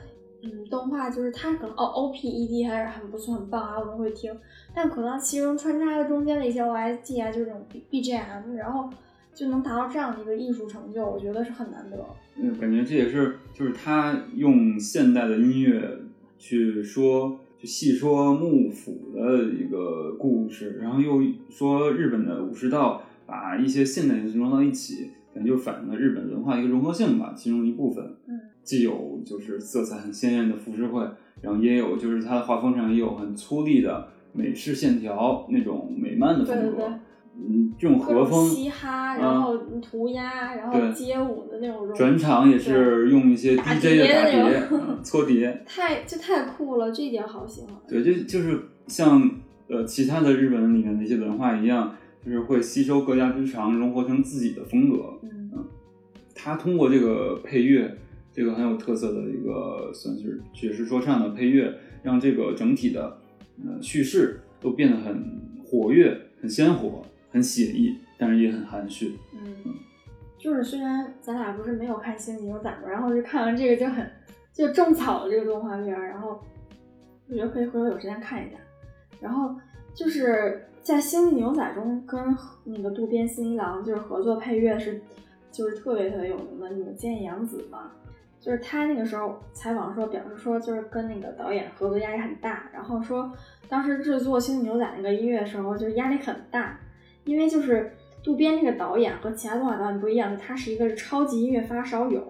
[0.42, 4.34] 嗯，动画就是它可能哦 O P E D 还是很不错很棒啊，我们会听，
[4.74, 8.88] 但可能其中穿插的中间的一些 O S T 啊，就是这种 B B G M，然后
[9.34, 11.96] 就能达到这样的一个艺术成就，我觉得是很难得。
[12.36, 15.98] 嗯，感觉这也是就是他用现代的音乐
[16.38, 28.04] 去说，去细说幕府的一个故事，然后又说日本的武士道，把一些现代元素融到一起，感觉就反映了日本文化一个融合性吧，其中一部分。
[28.26, 31.06] 嗯，既有就是色彩很鲜艳的浮世绘，
[31.42, 36.62] 然后也有就是它的画风上也有很粗粝的美式线条那种美漫的风格。
[36.62, 36.98] 对对对
[37.48, 45.62] 嗯，这种和风，嘻哈，嗯然后涂鸦，然后街舞的那种转场也是用一些 DJ 的打那碟、嗯搓碟。
[45.66, 47.70] 太就太酷了，这一点好喜欢。
[47.88, 49.30] 对，就就是像
[49.68, 55.18] 呃其他的日本里面的一些文化一样，就是会吸收各家之长，融合成自己的风格。
[55.22, 55.40] 嗯
[56.42, 57.98] 他通过这个配乐，
[58.32, 63.18] 这个很有特色的一个算是爵士说唱的配乐，让这个整体的
[63.62, 65.22] 呃叙事都变得很
[65.62, 69.18] 活跃、很鲜活、很写意，但是也很含蓄。
[69.32, 69.74] 嗯，
[70.38, 74.10] 就是虽然咱俩不是没有看《星际牛仔》嘛，然后就看完这个就很
[74.52, 76.40] 就种草了这个动画片儿，然后
[77.28, 78.56] 我觉得可以回头有时间看一下。
[79.20, 79.54] 然后
[79.94, 85.00] 就是在《星际牛仔》中跟那个渡边新一郎就是合作配乐是
[85.52, 87.92] 就是特别特别有名的那个菅野洋子嘛，
[88.40, 93.30] 就是他那个时候采访说表示说就是跟那个导演合作压力很大，然后说
[93.68, 96.80] 当时制作《星际牛仔》那个音乐的时候就是压力很大，
[97.30, 97.92] 因为就是
[98.24, 102.26] 渡边这个导演和其他动画导演不一样，他是一个超级音乐发烧友，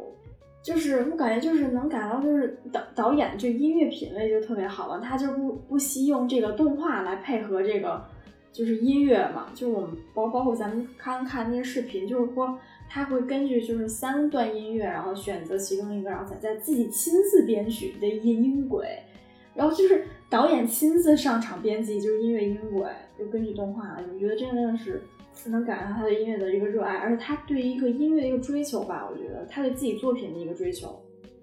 [0.62, 8.04] 就是我感觉就是能感到就是导导演这音乐品味就特别好了，他就不不惜用这个动画来配合这个
[8.52, 12.58] 就是音乐嘛，就我们包包括咱们刚刚看那些视频，就是说
[12.90, 18.86] 他会根据就是三段音乐，然后选择其中一个，然后再再自己亲自编曲的音音轨，
[19.54, 22.86] 然后就是导演亲自上场编辑，就是音乐音轨，
[23.18, 25.02] 就根据动画，我觉得真的是
[25.46, 30.88] 能感受到他对音乐的一个热爱，而且他对一个音乐的一个追求吧，我觉得他对自己作品的一个追求。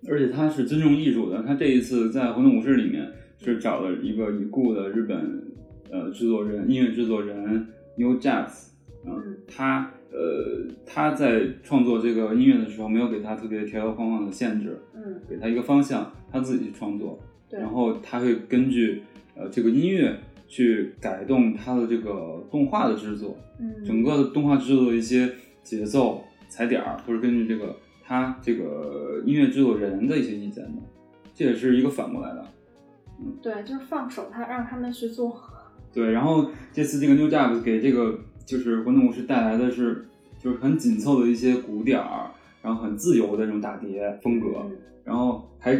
[0.07, 5.43] 而且他是尊重艺术的，他这一次在《混沌武士》里面是找了一个已故的日本
[5.91, 8.69] 呃制作人、音乐制作人 New Jazz，
[9.05, 19.03] 嗯他呃他在创作这个音乐的时候没有给他特别条条框框的限制，嗯，给他一个方向，他自己去创作，对，然后他会根据
[19.35, 25.29] 呃这个音乐去改动他的这个动画的制作，嗯，整个的动画制作的一些
[25.63, 30.81] 节奏、踩点儿，都是根据这个他这个音乐制作人的一些意见的，
[31.33, 32.45] 这也是一个反过来的。
[33.19, 35.35] 嗯对，就是放手他让他们去做。
[35.91, 40.05] 对，然后这次这个 New Job 给这个就是混沌武士带来的是
[40.39, 42.29] 就是很紧凑的一些鼓点儿，
[42.61, 45.73] 然后很自由的这种打碟风格，嗯然后还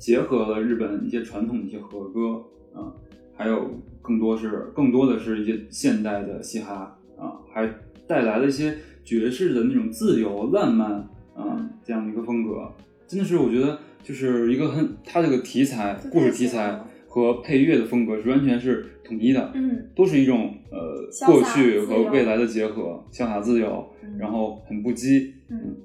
[0.00, 2.42] 结合了日本一些传统的一些和歌
[2.74, 2.90] 啊，
[3.36, 7.68] 还有更多是更多的是一些现代的嘻哈啊，还
[8.08, 10.90] 带来了一些爵士的那种自由浪漫
[11.34, 12.72] 啊这样的一个风格，
[13.06, 19.90] 真的是我觉得就是一个很它这个题材故事题材和配乐的风格是完全是统一的，嗯。
[19.94, 24.16] 都是一种呃过去和未来的结合，潇洒自由，嗯。
[24.18, 25.76] 然后很不羁，嗯，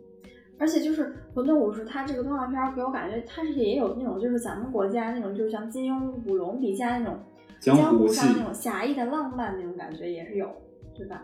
[0.58, 7.18] 而且就是《混沌武士》，它这个动画片儿给我感觉，它是也有那种就是咱们国家那种，就是像金庸、古龙笔下那种
[7.60, 10.50] 江江湖上那种侠义的浪漫那种感觉也是有，
[10.96, 11.24] 对吧？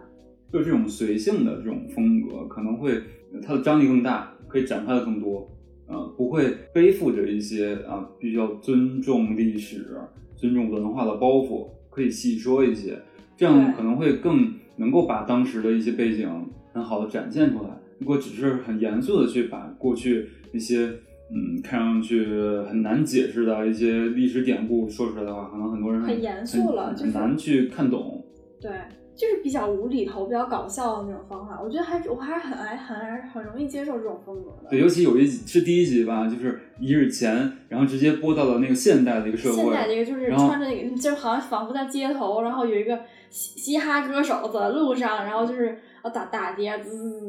[0.52, 2.94] 就是这种随性的这种风格，可能会
[3.34, 5.50] 呃它的张力更大，可以展开的更多，
[5.88, 9.98] 呃，不会背负着一些啊比较尊重历史、
[10.36, 13.00] 尊重文化的包袱，可以细说一些，
[13.38, 17.70] 这样可能会更能够把当时的一些背景很好的展现出来。
[18.02, 20.88] 如果只是很严肃的去把过去那些
[21.30, 22.26] 嗯看上去
[22.68, 28.26] 很难解释的一些历史典故说出来的话，可能很多人很严肃了很就是很难去看懂。
[28.60, 28.72] 对，
[29.16, 34.70] 就是比较无厘头、比较搞笑的那种方法，我觉得还我还是很爱很爱很容易接受这种风格的。
[34.72, 45.78] 对，尤其有一集是第一集吧，就是一日前，然后直接播到了那个现代的一个社会，现在这个就是穿着那个，就好像仿佛在街头，然后有一个嘻嘻哈歌手走在路上，然后就是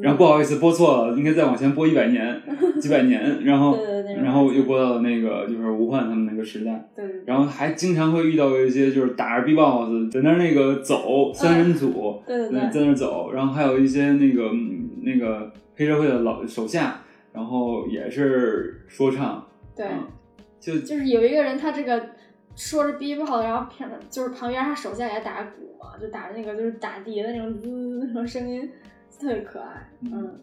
[0.00, 2.40] 然后不好意思播错了，应该再往前播一百年、
[2.80, 3.78] 几百年，然后
[4.22, 7.22] 然后又播到了那个就是吴焕他们那个时代，对对对。
[7.26, 20.06] 然后还经常会遇到一些就是打着 B-box 在那儿那个走三人组，对对在在，那儿走，然后还有一些那个嗯那个黑社会的老手下，然后也是说唱，对，嗯
[20.60, 22.00] 就就是有一个人他这个
[22.56, 27.68] 说着 B 不好，然后旁就是旁边他手下也打鼓嘛，就打着那个就是打碟的那种滋
[28.06, 28.70] 那种声音，
[29.18, 29.90] 特别可爱。
[30.02, 30.38] 嗯，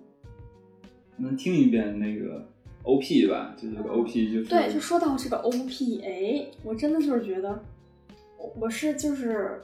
[1.17, 2.45] 能听一遍那个
[2.83, 7.63] OP 吧，就这个 OP 就是对，就说到这个 OP，哎，我真的就是觉得，
[8.37, 9.61] 我我是就是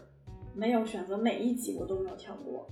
[0.54, 2.68] 没有选择每一集我都没有跳过，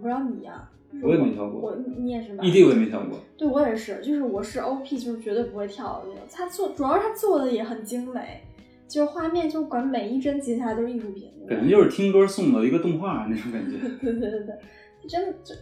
[0.00, 2.42] 不知道你呀、就是我也没跳过我你你也是吧？
[2.42, 6.22] 异地我也没跳过，对我也是，就是我是 OP，就是绝对不会跳的那种。
[6.30, 8.42] 他做主要是他做的也很精美，
[8.88, 11.30] 就是画面就管每一帧截下来都是艺术品。
[11.48, 13.76] 感觉就是听歌送的一个动画那种感觉。
[14.02, 14.58] 对对对对，
[15.08, 15.60] 真的就就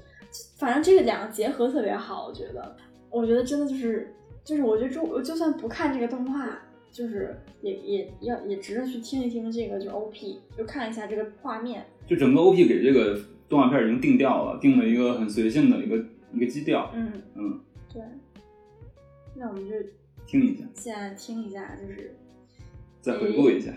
[0.59, 2.77] 反正这个两个结合特别好，我觉得，
[3.11, 6.59] 我觉得真的就是就是我觉得就就算不看这个动画，
[6.91, 11.85] 就是也也要也值得去听一听这个就 OP，就看一下这个画面。
[12.07, 15.97] 就整个 OP 给这个动画片已经定调了，定了一个很随性的一个
[16.33, 16.91] 一个基调。
[16.95, 17.61] 嗯，嗯，
[17.93, 18.03] 对。
[19.35, 19.75] 那我们就
[20.27, 22.17] 听一下，现在听一下，就是
[23.07, 23.71] 再回顾一下。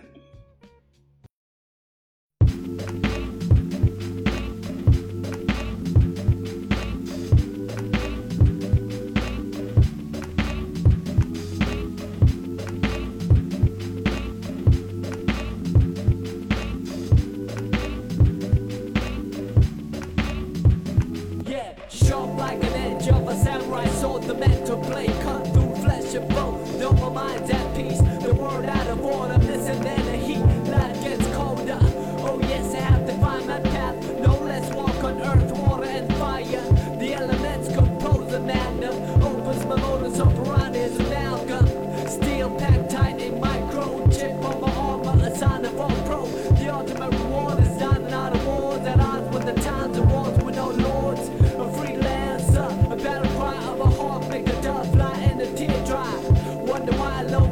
[57.28, 57.49] follow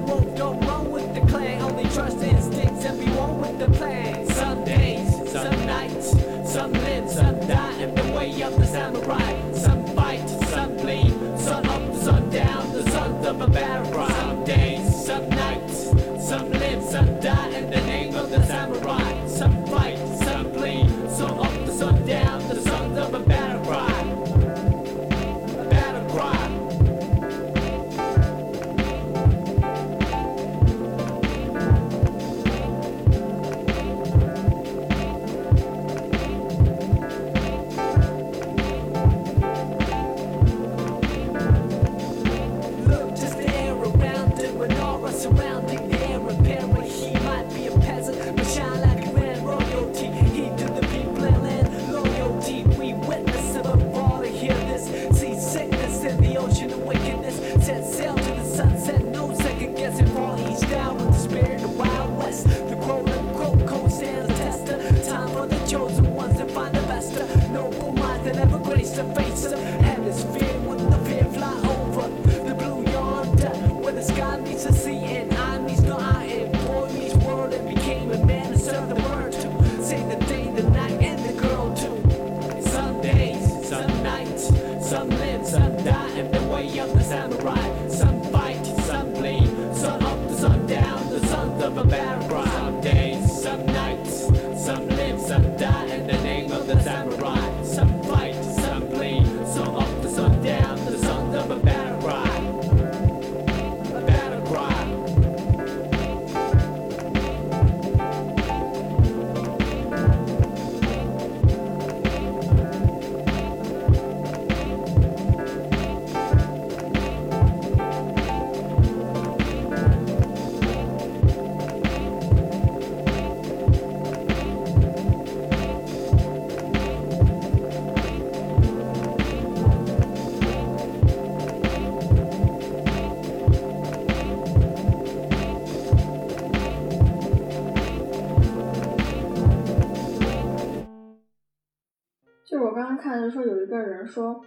[143.07, 144.43] 看的说有一个人说，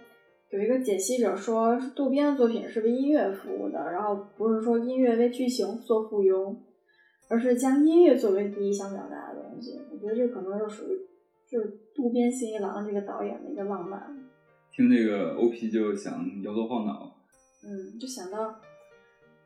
[0.51, 6.55] 有一个解析者说渡边的作品是为音乐服务的，然后不是说音乐为剧情做附庸，
[7.27, 9.81] 而是将音乐作为第一想表达的东西。
[9.91, 10.99] 我觉得这可能就属于
[11.49, 13.99] 就是渡边信一郎这个导演的一个浪漫。
[14.71, 17.15] 听这个 OP 就想摇头晃脑。
[17.63, 18.55] 嗯，就想到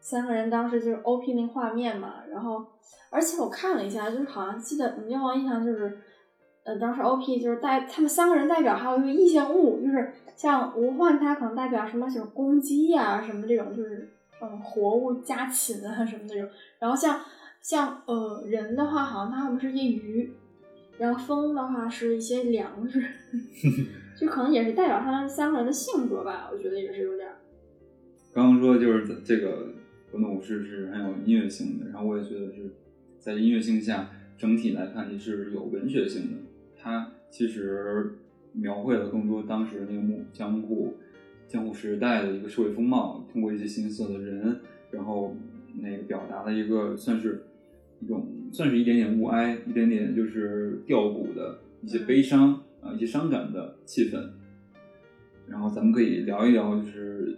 [0.01, 2.65] 三个人当时就是 OP 那画面嘛，然后
[3.11, 5.97] 而且我看了一下，就是好像记得你让我印象就是，
[6.65, 14.09] 呃，当时 OP 就是代他们三个人代表还有一个异象物，就是像吴焕他可能代表什么就是公鸡呀、什么这种就是
[14.41, 16.49] 嗯活物家禽啊什么这种，
[16.79, 17.21] 然后像
[17.61, 20.33] 像呃人的话，好像他们是一些鱼，
[20.97, 22.99] 然后风的话是一些粮食，
[24.19, 27.35] 就可能也是代表他们三个人的性格吧，我觉得也是有点儿。
[28.33, 29.67] 刚刚说就是这个
[30.11, 32.73] 滚动武士是很有音乐性的，然后我也觉得是
[33.19, 36.37] 在音乐性下，整体来看也是有文学性的。
[36.85, 38.13] 它其实
[38.53, 40.93] 描绘了更多当时那个幕江户
[41.47, 44.59] 江户时代的一个社会风貌，通过一些形色的人，
[44.91, 45.35] 然后
[45.81, 47.43] 那个表达了一个算是
[48.01, 54.29] 一种算是一点点物哀，一点点就是吊骨的一些悲伤啊、一些伤感的气氛。
[55.47, 57.35] 然后咱们可以聊一聊，就是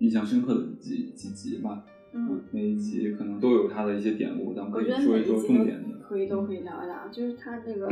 [0.00, 1.82] 印象深刻的几几集吧。
[2.12, 5.98] 嗯，每一集可能都有它的一些典故，咱们可以说一说重点的。
[6.06, 7.90] 可以都可以聊一聊，就是它这个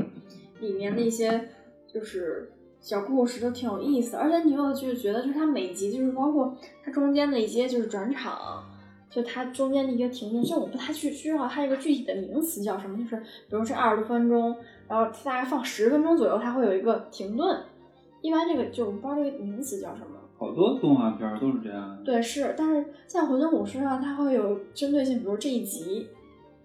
[0.61, 1.49] 里面的一些
[1.87, 8.65] 就是小故事都挺有意思，而且你又就是觉得就是它每集就是包括它中间的一些就是转场。
[9.11, 14.55] 就它中间的一个停顿，就我不太去知道它一个具体的名词叫什么，就是比如这二十多分钟，
[14.87, 17.61] 然后大概放十分钟左右，它会有一个停顿。
[18.21, 20.17] 一般这个就我不知道这个名词叫什么。
[20.39, 22.01] 好多动画片儿都是这样。
[22.05, 26.07] 对，是，但是像《魂斗武士》上，它会有针对性，比如这一集，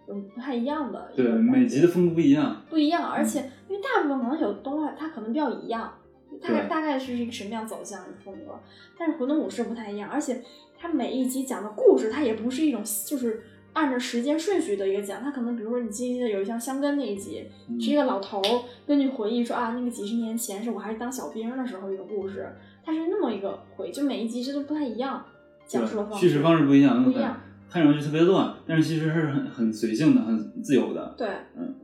[0.08, 2.62] 嗯，不太一样的对，每集的风格不一样。
[2.70, 5.94] 不一样，而且因为大部分可能有的动画它可能比较一样，
[6.42, 8.60] 大概大概是一个什么样走向的风格，
[8.98, 10.42] 但是《魂斗武士》不太一样，而且
[10.78, 13.44] 它每一集讲的故事，它也不是一种就是
[13.74, 25.26] 按照时间顺序的一个讲，它可能比如说你记得有一像香根那一集，嗯是一个老头儿根据回忆说啊，那个几十年前是我还是当小兵的时候一个故事，它是那么一个回，就每一集这都不太一样，
[25.66, 31.16] 讲述的方式叙事方式不一样，不一样，看上去特别乱，但是其实是很很随性的、很自由的。
[31.18, 31.76] 对，嗯。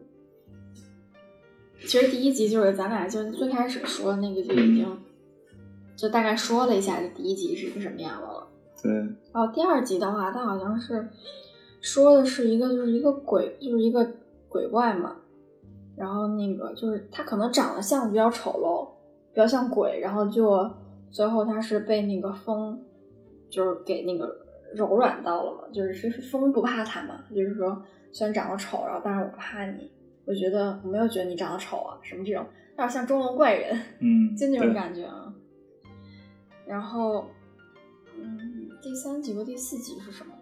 [1.86, 4.97] 其实第一集就是咱俩就最开始说的那个就已经，
[5.95, 8.47] 就大概说了一下这第一集是一个什么样的了。
[8.82, 8.91] 对，
[9.34, 11.07] 然后第二集的话，它好像是
[11.82, 14.07] 说的是一个就是一个鬼，就是一个
[14.47, 15.17] 鬼怪嘛。
[15.97, 18.88] 然后那个就是他可能长得像比较丑陋，
[19.34, 20.67] 比较像鬼，然后就
[21.11, 22.82] 最后他是被那个风
[23.49, 24.36] 就是给那个
[24.73, 29.91] 柔软到了嘛，就是是是风不怕他嘛，就是说虽然长得丑，然后但是我不怕你，
[30.26, 33.80] 我觉得我没有觉得你长得丑啊，什么这种，有点像中文怪人。
[33.99, 35.34] 嗯， 就那种感觉啊。
[36.65, 37.28] 然后，
[38.17, 40.34] 嗯，第三集和第四集是什么？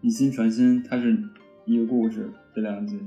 [0.00, 1.16] 以心传心，它是
[1.66, 2.98] 一个故事，这两集。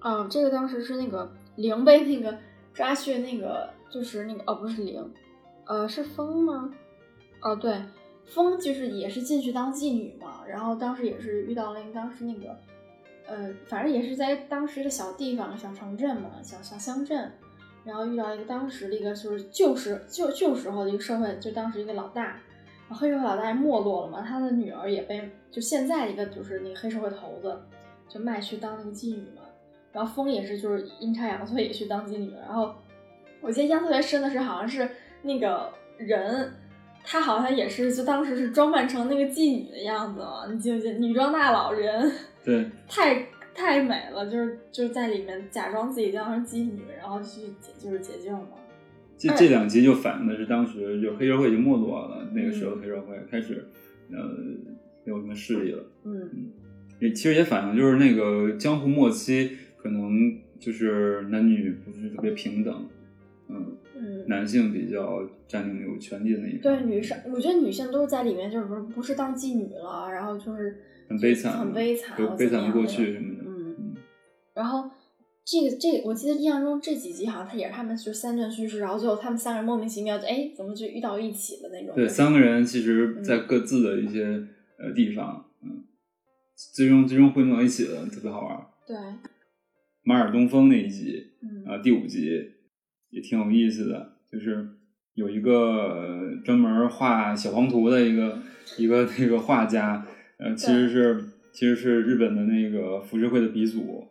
[0.00, 2.38] 哦，这个当时是那个灵被那个
[2.72, 5.12] 抓去那个，就是那个哦，不是灵，
[5.66, 6.72] 呃，是风吗？
[7.42, 7.82] 哦，对，
[8.24, 12.56] 风就是也是进去当妓女嘛，然后当时也是遇到了当时那个，
[13.26, 17.30] 呃，反正也是在当时的小地方、小城镇嘛，小小乡镇，
[17.84, 27.60] 然后遇到一个当时的一个就是旧时旧旧时候的一个社会，就当时一个老大，然后黑社会老大没落了嘛，他的女儿也被就现在一个就是那个黑社会头子
[28.08, 29.42] 就卖去当那个妓女嘛，
[29.92, 32.74] 然后风也是就是阴差阳错也去当妓女了，然后
[33.40, 34.88] 我记得印象特别深的是好像是
[35.22, 36.52] 那个人。
[37.08, 40.90] 他好像也是，就当时是装扮成那个妓女的样子嘛，你记不记？
[40.94, 42.10] 女装大佬人，
[42.46, 48.48] 对，太太美了，就是就是在里面假装自己当成妓女，然后去解就是解救嘛。
[48.54, 48.62] 哎
[49.18, 53.66] 这这两集就反映的是当时就黑社会已经没落了，那个时候黑社会开始
[54.12, 54.16] 呃
[55.04, 55.82] 没有什么势力了。
[56.04, 56.52] 嗯
[56.98, 62.88] 也其实也反映就是那个江湖末期，可能就是男女不是特别平等，
[63.48, 70.78] 嗯，嗯，男性比较占领有权利的那一方，对女生，我觉得女性都是在里面，就是不不是当妓女了，然后就是
[71.08, 73.44] 很悲惨，很悲惨，有悲惨的过去什么的。
[73.46, 73.94] 嗯，
[74.54, 74.90] 然后
[75.44, 81.94] 这个这我记得印象中这几集好像他也是他们就三段叙事，然后最后他们三个人莫名其妙就哎怎么就遇到一起了那种。
[81.94, 84.24] 对，三个人其实，在各自的一些、
[84.78, 85.84] 呃地方，嗯，
[86.74, 88.66] 最终最终汇总到一起了，特别好玩。
[88.86, 88.96] 对，
[90.02, 92.30] 马尔东风那一集，嗯啊，第五集
[93.10, 94.68] 也挺有意思的，就是
[95.14, 98.40] 有一个呃专门画小黄图的一个
[98.78, 100.06] 一个那个画家，
[100.38, 104.06] 呃，其实是其实是日本的那个浮世绘的鼻祖，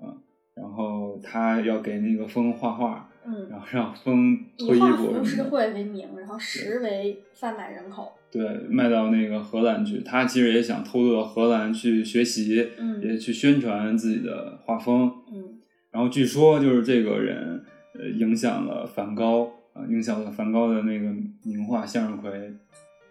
[0.00, 0.10] 啊，
[0.54, 8.12] 然后他要给那个风画画，嗯，然后让风脱衣以画浮世绘为名，然后实为贩卖人口。
[8.30, 10.00] 对，卖到那个荷兰去。
[10.00, 15.60] 他其实也想偷渡到荷兰去学习，嗯也去宣传自己的画风，嗯
[15.90, 17.64] 然后据说就是这个人，
[17.94, 21.06] 呃，影响了梵高啊、影响了梵高的那个
[21.44, 22.30] 名画《向日葵》。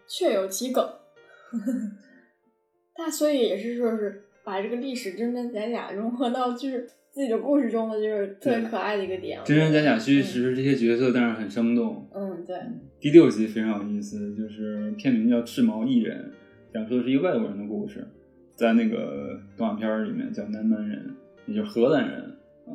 [0.08, 0.86] 确有其梗。
[2.98, 9.40] 他所以也是说是把这个历史真真假假融合到就是自己的故事中的，就是特别可爱的一个点。
[9.46, 12.08] 真真假假，虚虚实这些角色但是很生动。
[12.14, 12.58] 嗯，对，
[13.00, 16.32] 第六集非常有意思，就是片名叫《赤毛艺人》，
[16.74, 18.08] 讲述的是一个外国人的故事，
[18.56, 22.22] 在那个动画片儿里面叫南蛮人，也就是荷兰人
[22.66, 22.74] 啊。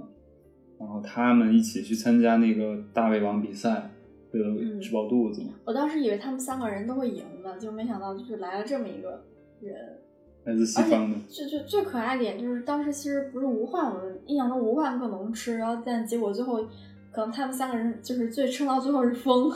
[0.78, 3.90] 然后他们一起去参加那个大胃王比赛，
[4.32, 5.54] 为了嗯吃饱肚子嘛。
[5.64, 9.24] 我当时以为他们三个人都会赢的，就没想到就是来了这么一个
[9.60, 9.98] 人。
[10.44, 16.64] 来自西方的，最最最可爱的点就是当时其实不是吴焕，我印象中吴焕更能吃，然后但结果最后
[17.12, 19.52] 可能他们三个人就是最撑到最后是风。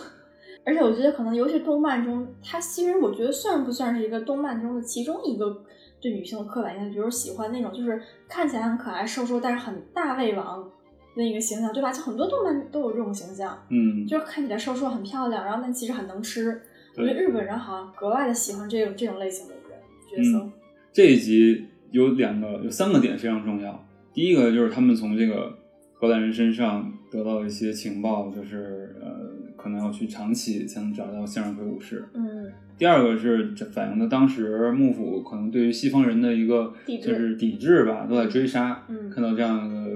[0.64, 5.62] 而且我觉得，可能尤其动漫中，它其实我觉得算不算是一个动漫中的其中一个
[6.00, 10.68] 对女性的刻板印象，比如喜欢那种就是看起来很可爱、瘦瘦，但是很大胃王
[11.14, 11.92] 那个形象，对吧？
[11.92, 16.60] 就很多动漫都有这种形象，嗯，就是看起来瘦瘦很漂亮，然后但其实很能吃。
[16.96, 19.62] 我觉得日本人好像格外的喜欢这种这种类型的人
[20.10, 20.44] 角色。
[20.44, 20.52] 嗯
[20.96, 23.86] 这一集有两个有三个点非常重要。
[24.14, 25.54] 第一个就是他们从这个
[25.92, 32.02] 荷兰人身上得到一些情报，就是呃，可能要去长崎才能找到向日葵武士。
[32.14, 38.82] 嗯第二个是这反映的当时幕府可能对于西方人的一个就是抵制吧，都在追杀。
[38.88, 39.90] 嗯看到这样的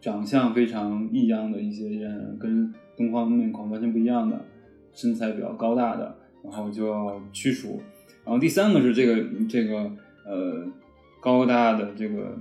[0.00, 4.44] 长相非常异样的一些人，跟东方面孔完全不一样的，
[4.92, 7.80] 身材比较高大的，然后就要驱除。
[8.24, 9.90] 然后第三个是这个这个
[10.30, 10.64] 呃
[11.20, 12.38] 高大的这个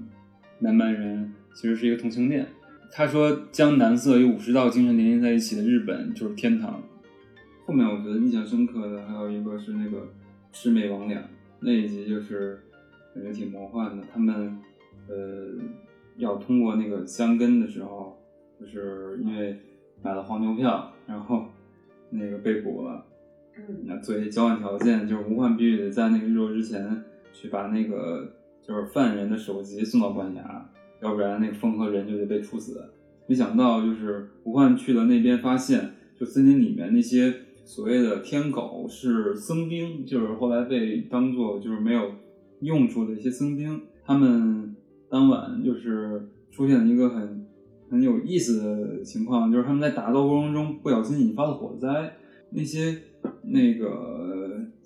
[0.60, 2.48] 男蛮人，其实是一个同性恋。
[2.92, 6.82] 他说将男色与武士道精神联系在一起的日本就是天堂。
[7.66, 10.08] 后面我觉得印象深刻的还有一个是那个
[10.54, 11.18] 魑魅魍魉
[11.60, 12.60] 那一集，就是
[13.14, 14.04] 感觉挺魔幻的。
[14.12, 14.58] 他们
[15.08, 15.16] 呃
[16.18, 18.18] 要通过那个香根的时候，
[18.60, 19.60] 就是因为
[20.02, 21.46] 买了黄牛票，然后
[22.10, 23.06] 那个被捕了。
[23.86, 27.04] 那作为交换条件，就是吴焕必须得在那个日落之前
[27.40, 30.42] 去把那个就是犯人的首级送到关衙，
[31.02, 32.84] 要不然那个风和人就得被处死。
[33.28, 37.34] 没想到就是吴焕去了那边，发现就森林里面那些
[37.64, 42.12] 所谓的天狗是僧兵，就是后来被当做就是没有
[42.60, 43.84] 用处的一些僧兵。
[44.04, 44.76] 他们
[45.10, 47.46] 当晚就是出现了一个很
[47.90, 52.16] 很有意思的情况，就是他们在打斗过程中不小心引发了火灾，
[52.50, 52.98] 那些
[53.44, 54.29] 那个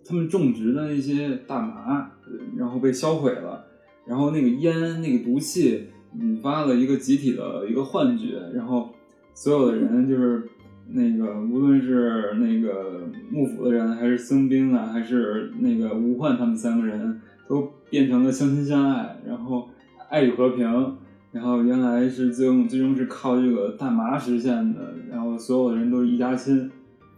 [0.06, 3.66] 他们种植的那些大麻，呃然后被销毁了，
[4.06, 5.88] 然后那个烟那个毒气
[6.20, 8.90] 引发了一个集体的一个幻觉，然后
[9.34, 10.44] 所有的人就是
[10.90, 19.70] 那个无论是那个幕府的人，还是僧兵啊，还是那个吴焕他们三个人，都变成了相亲相爱，然后
[20.10, 20.98] 爱与和平。
[21.32, 26.70] 然后原来是最终最终是靠这个大麻实现的，然后所有的人都是一家亲。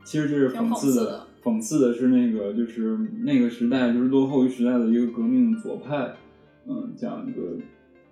[0.06, 6.16] 其实这是讽刺的挺讽刺的，是那个就是那个时代就是落后于时代的一个革命左派，
[6.68, 7.56] 嗯，这样一个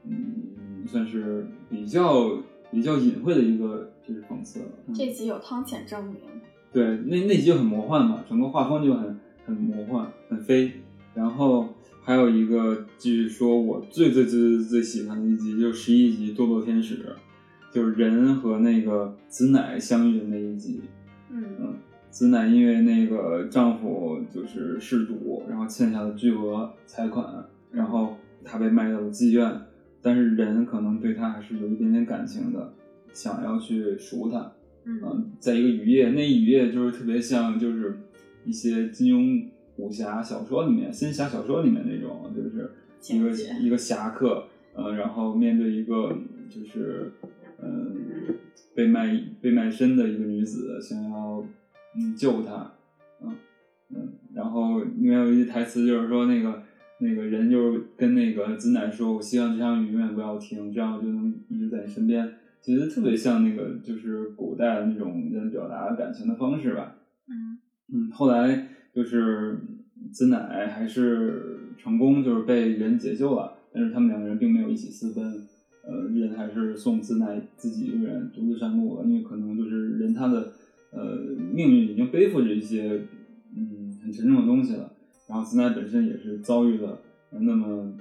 [0.05, 2.37] 嗯算是比较
[2.69, 4.65] 比较隐晦的一个就是讽刺了。
[4.87, 6.17] 嗯这集有汤浅证明。
[6.71, 10.71] 对，那那集就很魔幻嘛，整个画风就很很魔幻，很飞。
[11.15, 11.69] 然后
[12.03, 16.95] 还有一个，据说我最最最最最喜欢的一集，就是十一集《堕落天使》，
[17.71, 20.81] 就是人和那个子乃相遇的那一集。
[21.29, 21.75] 嗯嗯，
[22.13, 29.51] 子乃因为那个丈夫就是嗜赌，然后欠下了巨额财款，然后她被卖到了妓院，
[29.99, 32.71] 但是人可能对她还是有一点点感情的，
[33.11, 34.51] 想要去赎她。
[34.85, 37.97] 嗯嗯，在一个雨夜，那雨夜就是特别像就是
[38.45, 42.69] 一些金庸武侠小说里面、仙侠小说里面那种，就是
[43.15, 44.43] 一个一个侠客，
[44.75, 46.15] 呃，然后面对一个
[46.47, 47.11] 就是
[47.59, 47.95] 嗯、
[48.75, 51.47] 被卖被卖身的一个女子，想要嗯
[52.17, 52.71] 救他，
[53.21, 53.35] 嗯
[53.89, 56.63] 嗯，然后里面有一句台词就是说那个
[56.99, 62.33] 那个人就是跟那个子乃说，我希望这场雨永远不要停，这样我就能一直在你身边。
[62.61, 66.95] 其实特别像那个就是古代的那种人表达感情的方式吧。
[67.27, 67.57] 嗯
[67.93, 69.59] 嗯，后来就是
[70.11, 75.47] 子乃还是成功就是被人解救了，但是他们两个人并没有一起私奔。
[75.85, 80.53] 呃，人还是送子乃自己一个人独自上路了，因为可能就是人他的
[80.93, 81.15] 呃
[81.53, 83.01] 命运已经背负着一些
[83.55, 84.93] 嗯很沉重的东西了。
[85.27, 87.93] 然后子乃本身也是遭遇了呃那么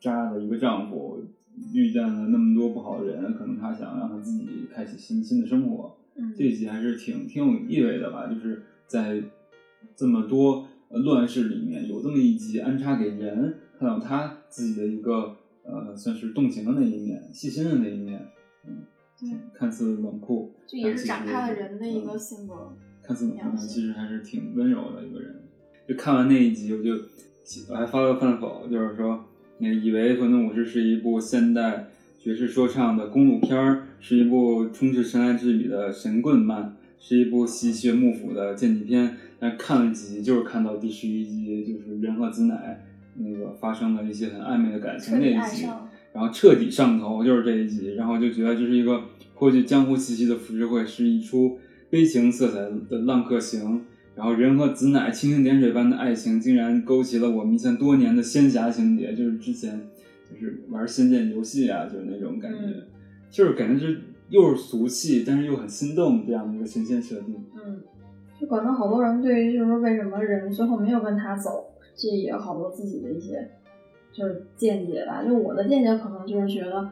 [0.00, 1.24] 渣的一个丈夫，
[1.72, 5.96] 遇见了那么多不好的人，可能他想让他自己开启新新的生活。
[6.16, 9.22] 嗯这一集还是挺挺有意味的吧，就是在
[9.94, 18.28] 这么多呃乱世里面，有这么一集安插给人看到他自己的一个呃，算是动情的那一面，细心的那一面，
[18.66, 18.84] 嗯，
[19.18, 22.76] 对看似冷酷，就也是展开了人的一个嗯性格。
[23.02, 25.42] 看似冷酷，其实还是挺温柔的一个人。
[25.88, 26.90] 就看完那一集，我就
[27.70, 29.24] 我还发了个饭否，就是说，
[29.58, 31.86] 那个以为《混沌武士》是一部现代
[32.18, 39.16] 爵士说唱的公路片儿，是一部充斥神来之笔的神棍漫，是一部吸血幕府的间谍片。
[39.38, 45.66] 但看了几集，就是看到第十一集，就是人和子乃那个发生了一些很暧昧的感情那一集。
[46.16, 49.02] 然后彻底上头，就是这一集，然后就觉得这是一个
[49.34, 51.58] 颇具江湖气息的浮世绘，是一出
[51.90, 53.84] 悲情色彩的浪客行。
[54.14, 59.78] 然后人和子乃蜻蜓点水般的爱情，竟然勾起了我迷恋多年的仙侠情节，就是之前
[60.32, 62.82] 就是玩仙剑游戏啊，就是那种感觉，嗯
[63.28, 64.00] 就是感觉是
[64.30, 67.34] 又是俗气，但是又很心动这样的一个神仙设定。
[67.62, 67.82] 嗯，
[68.40, 73.50] 就可能好多人对于就是说为什么人最后没有跟他走，这也有好多自己的一些
[74.16, 75.22] 就是见解吧。
[75.22, 76.90] 就我的见解可能就是觉得，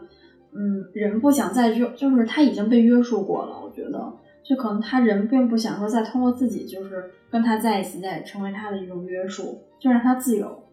[0.52, 3.60] 嗯，人不想再约，就是他已经被约束过了。
[3.62, 4.12] 我觉得，
[4.44, 10.64] 就可能他人并不想说再通过自己就是跟他在一起，再成为他的一种约束，就让他自由，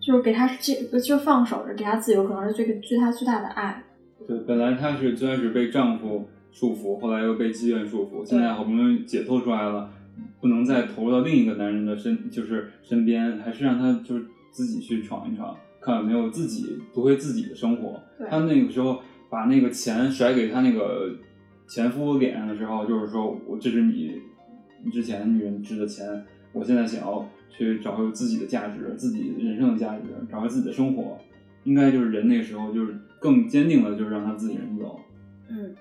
[0.00, 3.82] 就是给他这就放手着，给他自由，可能是最最大最大的爱。
[4.26, 9.90] 对，本来她是最开始被丈夫束缚，后来又被妓院束缚，现在好不容易解脱出来了，
[10.40, 18.00] 不能再投入到另一个男人的身，就是身边，还是让她就是自己去闯一闯，看有没有自己夺回自己的生活。
[18.16, 21.10] 对她那个时候把那个钱甩给她那个
[21.66, 24.22] 前夫脸上的时候，就是说我这是你
[24.84, 31.18] 你之前女人值的钱，我现在想要去找回自己的价值，自己人生的价值，找回自己的生活。
[31.64, 35.00] 应该就是人那个时候就是更坚定的，就是让他自己人走。
[35.50, 35.74] 嗯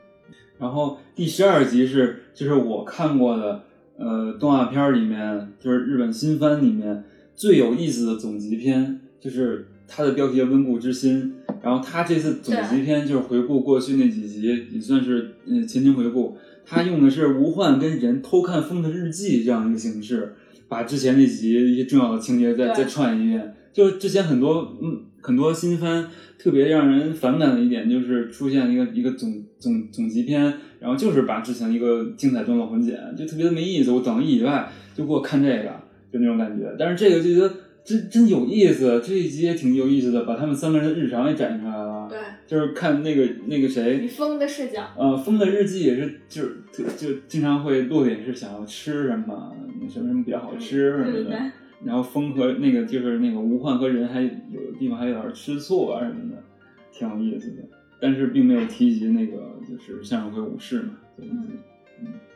[0.59, 3.63] 然后第十二集是就是我看过的
[3.97, 7.03] 呃动画片儿里面，就是日本新番里面
[7.35, 11.23] 最有意思的总集篇，就是它的标题叫《温故知新》。
[11.61, 16.37] 然后他这次总集篇就是回顾过去那几集，也算是嗯前情回顾。
[16.65, 20.33] 他用的是吴焕跟人偷看风的日记这样一个形式，
[20.67, 23.55] 把之前那集一些重要的情节再再串一遍。
[23.71, 26.07] 就之前很多嗯很多新番
[26.37, 30.41] 特别让人反感的一点，就是出现一个一个总总总集篇，
[30.79, 33.91] 然后就是把之前一个精彩段落混剪，就特别的没意思。
[33.91, 35.71] 我等了一礼拜就给我看这个，
[36.13, 36.73] 就那种感觉。
[36.77, 37.53] 但是这个就觉得
[37.83, 42.07] 真真有意思，这一集也挺有意思的，把他们三个人的日常也展出来了。
[42.09, 49.55] 对，就是看那个那个谁以，风的视角，呃，风的日记也是，就是特就经常会落点是想要吃什么，
[49.89, 51.11] 什么什么比较好吃什么的。
[51.11, 51.39] 对对对，
[51.83, 56.43] 然后风和那个就是那个吴焕和人还有的地方还有点吃醋啊什么的，
[56.91, 57.63] 挺有意思的。
[57.99, 61.47] 但是并没有提及那个就是向日葵武士嘛，嗯，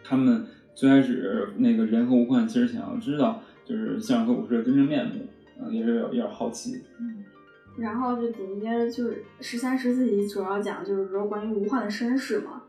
[0.02, 5.26] 他们最开始那个人和吴焕其实想要知道就是向日葵武士的真正面目，
[5.60, 6.82] 啊、也是有有点好奇。
[7.00, 7.26] 嗯，
[7.78, 12.64] 然后就紧接着就是十三、十四集主要讲就是说关于吴焕的身世嘛，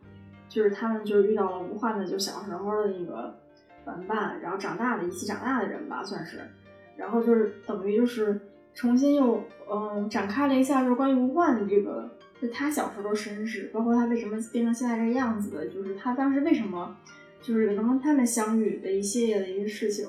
[0.48, 3.38] 就是他们就是遇到了吴焕的就小时候的那个
[3.84, 6.38] 玩伴，然后长大的一起长大的人吧算是，
[6.96, 8.40] 然后就是等于就是
[8.74, 16.96] 重新又嗯展开了一下就是关于吴焕这个就他小时候的身世，包括他为什么变成现在这个样子的，就是他当时为什么
[17.40, 20.06] 就是能跟他们相遇的一系列的一些事情，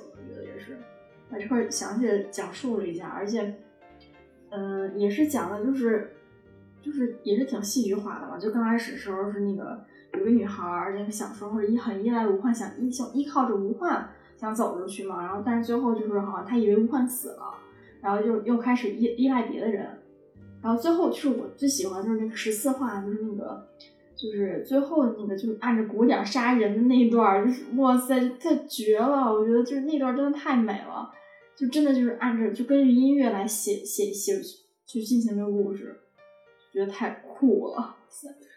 [1.30, 3.54] 把这块详细的讲述了一下，而且。
[4.52, 6.16] 嗯，也是讲的，就是
[6.82, 8.36] 就是也是挺戏剧化的吧。
[8.40, 9.80] 就刚开始时候是那个
[10.18, 15.22] 有个女孩儿，那个小时候依很依赖吴焕，想依想依靠着吴焕想走出去嘛。
[15.22, 17.54] 然后但是最后就是好像她以为吴焕死了，
[18.02, 19.88] 然后又又开始依依赖别的人。
[20.64, 23.68] 然后最后就是我最喜欢就是那个十四画，就是那个
[24.16, 29.32] 就是最后那个就是按着鼓点杀人的那一段儿，就是哇塞，太绝了！
[29.32, 31.12] 我觉得就是那段真的太美了。
[31.60, 34.39] 就真的就是按着就根据音乐来写写写
[34.86, 35.93] 去进行这个故事，
[36.72, 37.97] 觉得太酷了。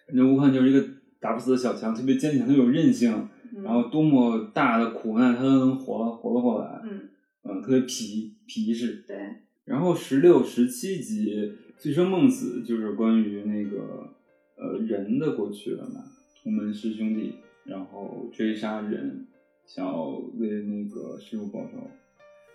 [0.06, 0.86] 感觉吴焕就是一个
[1.18, 3.12] 打不死的小强，特别坚强，特别有韧性，
[3.52, 7.08] 嗯然后多么大的苦难他都能活了活了过来，嗯，
[7.42, 9.04] 嗯，特别皮皮实。
[9.08, 9.16] 对，
[9.64, 11.34] 然后十六、十七集
[11.76, 14.14] 《醉生梦死》就是关于那个
[14.56, 16.04] 呃人的过去了嘛，
[16.40, 17.34] 同门师兄弟，
[17.64, 19.26] 然后追杀人，
[19.66, 20.06] 想要
[20.38, 21.90] 为那个师傅报仇。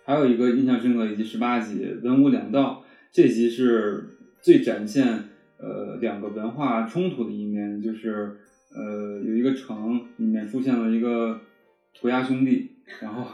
[0.08, 2.82] 还有一个印象深刻的一集十八集《文武两道》，
[3.12, 5.06] 这集是最展现
[5.58, 8.38] 呃两个文化冲突的一面，就是
[8.74, 11.38] 呃有一个城里面出现了一个
[11.92, 12.70] 涂鸦兄弟，
[13.02, 13.26] 然后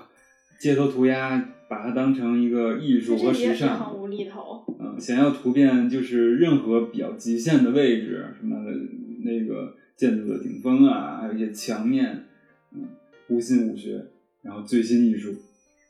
[0.58, 4.64] 街头涂鸦把它当成一个艺术和时尚，无厘头。
[4.80, 8.56] 嗯，想要涂遍就是任何比较极限的位置，什么
[9.22, 12.24] 那个建筑的顶峰啊，还有一些墙面，
[12.72, 12.88] 嗯，
[13.28, 14.06] 无心武学，
[14.42, 15.36] 然后最新艺术，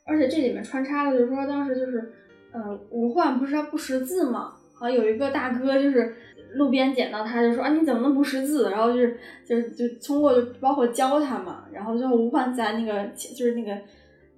[0.05, 2.13] 而且这里面穿插的就是说，当时就是，
[2.51, 6.15] 呃，吴焕不是他不识字嘛，好像有一个大哥就是
[6.53, 8.69] 路边捡到他，就说啊你怎么能不识字？
[8.69, 13.77] 然后就是就是就通过就包括教他嘛，然后最后吴焕在那个就是那个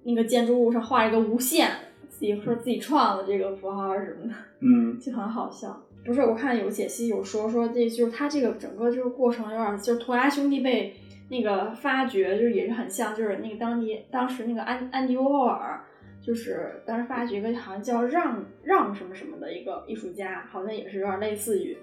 [0.04, 1.70] 那个建筑物上画一个无限，
[2.08, 5.84] 自己说自己创的这个符号什么的，嗯， 就很好笑。
[6.04, 10.94] 不是，我看有解析有说说这就是他这个整个这个过程有点就是涂鸦兄弟被
[11.30, 15.80] 那个发掘，就是也是很像，就是那个当地当时那个安安迪沃霍尔，
[16.22, 21.76] 就是当时发掘一个好像叫让让什么什么的一个艺术家，好像也是有点类似于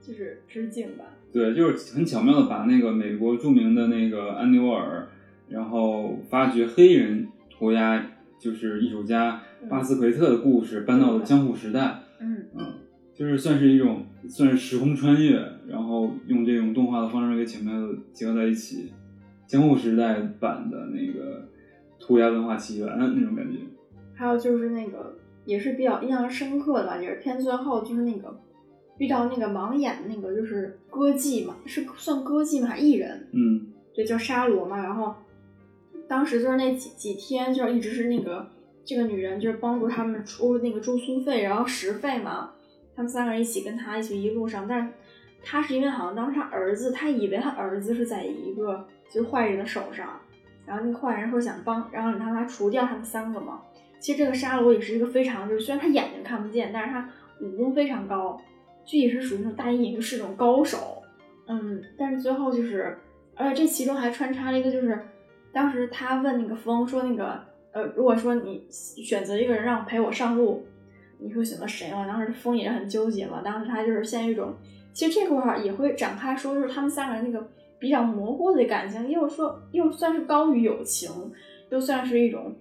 [0.00, 1.04] 就是致敬吧。
[1.32, 5.06] 对，就是很巧妙的把那个美国著名的那个安迪沃尔，
[5.48, 12.74] 然后发掘黑人涂鸦就是艺术家巴斯奎特的故事搬到了江户时代，嗯嗯，
[13.14, 15.36] 就是算是一种算是时空穿越，
[15.68, 15.85] 然后
[16.26, 18.92] 用这种动画的方式给巧妙的结合在一起，
[19.46, 21.48] 江户时代版的那个
[21.98, 23.58] 涂鸦文化起源那种感觉。
[24.14, 28.34] 还有就是那个也是比较印象深刻的，也是片最后就是那个
[28.98, 32.68] 遇到那个盲眼那个就是歌妓嘛，是算歌妓吗？
[32.68, 33.28] 还是艺人？
[33.32, 34.82] 嗯对，叫沙罗嘛。
[34.82, 35.14] 然后
[36.08, 38.48] 当时就是那几几天，就是一直是那个
[38.84, 42.52] 这个女人就是帮助他们出那个住宿费，然后食费嘛。
[42.94, 44.90] 他们三个人一起跟他一起一路上，但是
[45.48, 50.20] 他是因为好像当时他儿子，他以为他儿子是在一个就是坏人的手上，
[50.66, 53.62] 然后那个坏人说想帮，然后你让他除掉他们三个嘛。
[54.00, 57.08] 其实这个沙罗也是一个非常，就是虽然他眼睛看不见，但是他
[57.40, 58.40] 武功非常高，
[58.84, 61.00] 就也是属于那种大隐隐于市那种高手。
[61.46, 62.98] 嗯，但是最后就是，
[63.36, 64.98] 而且这其中还穿插了一个，就是
[65.52, 67.40] 当时他问那个风说，那个
[67.72, 70.66] 呃，如果说你选择一个人让我陪我上路，
[71.18, 72.04] 你会选择谁嘛？
[72.04, 73.42] 当时风也是很纠结嘛。
[73.44, 74.54] 当时他就是陷入一种，
[74.96, 77.46] 其实这块儿也会展开说，就是他们三个人那个
[77.78, 81.10] 比较模糊的感情，又说又算是高于友情，
[81.70, 82.56] 又算是一种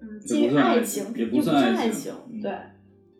[0.00, 2.10] 嗯基于爱爱情，也不又不算爱情
[2.40, 2.50] 对，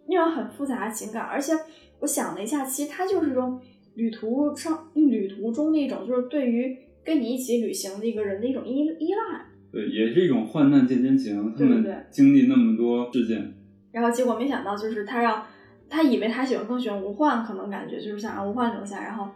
[0.08, 1.22] 那种很复杂的情感。
[1.22, 1.52] 而且
[2.00, 3.60] 我想了一下，其实它就是一种
[3.96, 6.74] 旅途上旅途中的一种，就是对于
[7.04, 9.44] 跟你一起旅行的一个人的一种依依赖。
[9.70, 11.54] 对，也是一种患难见真情。
[11.54, 13.52] 他们对经历那么多事件，
[13.92, 15.44] 然后结果没想到，就是他让
[15.90, 19.28] 他以为他喜欢更喜欢吴焕，可能感觉就是想让吴焕留下，然后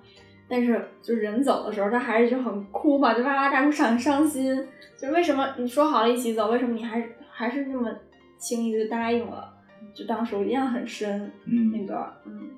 [0.49, 4.67] 但是就是人走的时候，他还是就很哭嘛，就哇哇大哭，很伤心。
[4.97, 7.91] 就为什么你说好了一起走，为什么你还还是那么
[8.39, 9.53] 轻易就答应了？
[9.95, 12.51] 就当时我印象很深那嗯，个，嗯，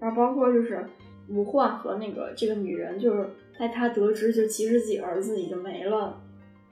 [0.00, 0.84] 然后包括就是
[1.28, 3.28] 吴焕和那个这个女人，就是
[3.58, 6.20] 在他得知就其实自己儿子已经没了，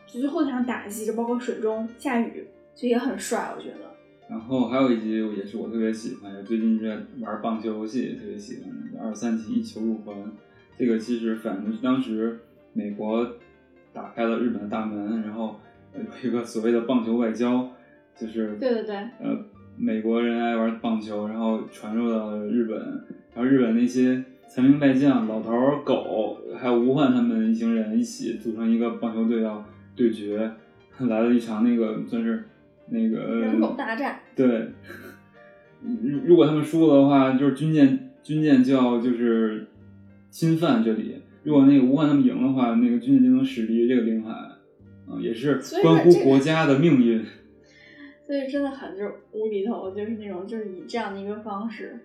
[0.06, 3.91] 就最后那场打击，就包括水中下雨，就也很帅，我觉得。
[4.28, 10.14] 然后还有一集也是我特别喜欢，最近在玩棒球游戏也特别喜欢的，二三题一球入魂。
[10.78, 12.40] 这个其实反正是当时
[12.72, 13.36] 美国
[13.92, 15.60] 打开了日本的大门，然后
[15.92, 17.68] 呃有一个所谓的棒球外交，
[18.18, 19.44] 就是对对对，呃
[19.76, 22.78] 美国人爱玩棒球，然后传入到了日本，
[23.34, 29.64] 然后日本那些残兵败将、老头儿、狗，还有吴焕他们一行人一起组成一个棒球队要
[29.94, 30.50] 对决，
[30.98, 32.44] 来了一场那个算是
[32.92, 34.20] 那个人狗大战。
[34.36, 34.68] 对，
[35.82, 39.66] 如如果他们输了的话，就是军舰军舰就要就是
[40.30, 47.24] 侵犯这里；如果那个吴汉他们赢的话，那个军舰就能驶离这个领海，啊、也是关乎国家的命运。
[48.24, 51.98] 所以真的很就是无厘头，就是那种就是以这样的一个方式，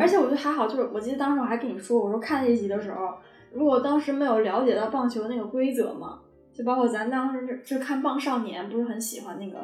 [0.00, 3.14] 而且我觉得还好，就是我记得当时我还跟你说，我说看这集的时候，
[3.52, 6.20] 如果当时没有了解到棒球那个规则嘛，
[6.52, 9.58] 就包括咱当时就就看棒少年，不是很喜欢那个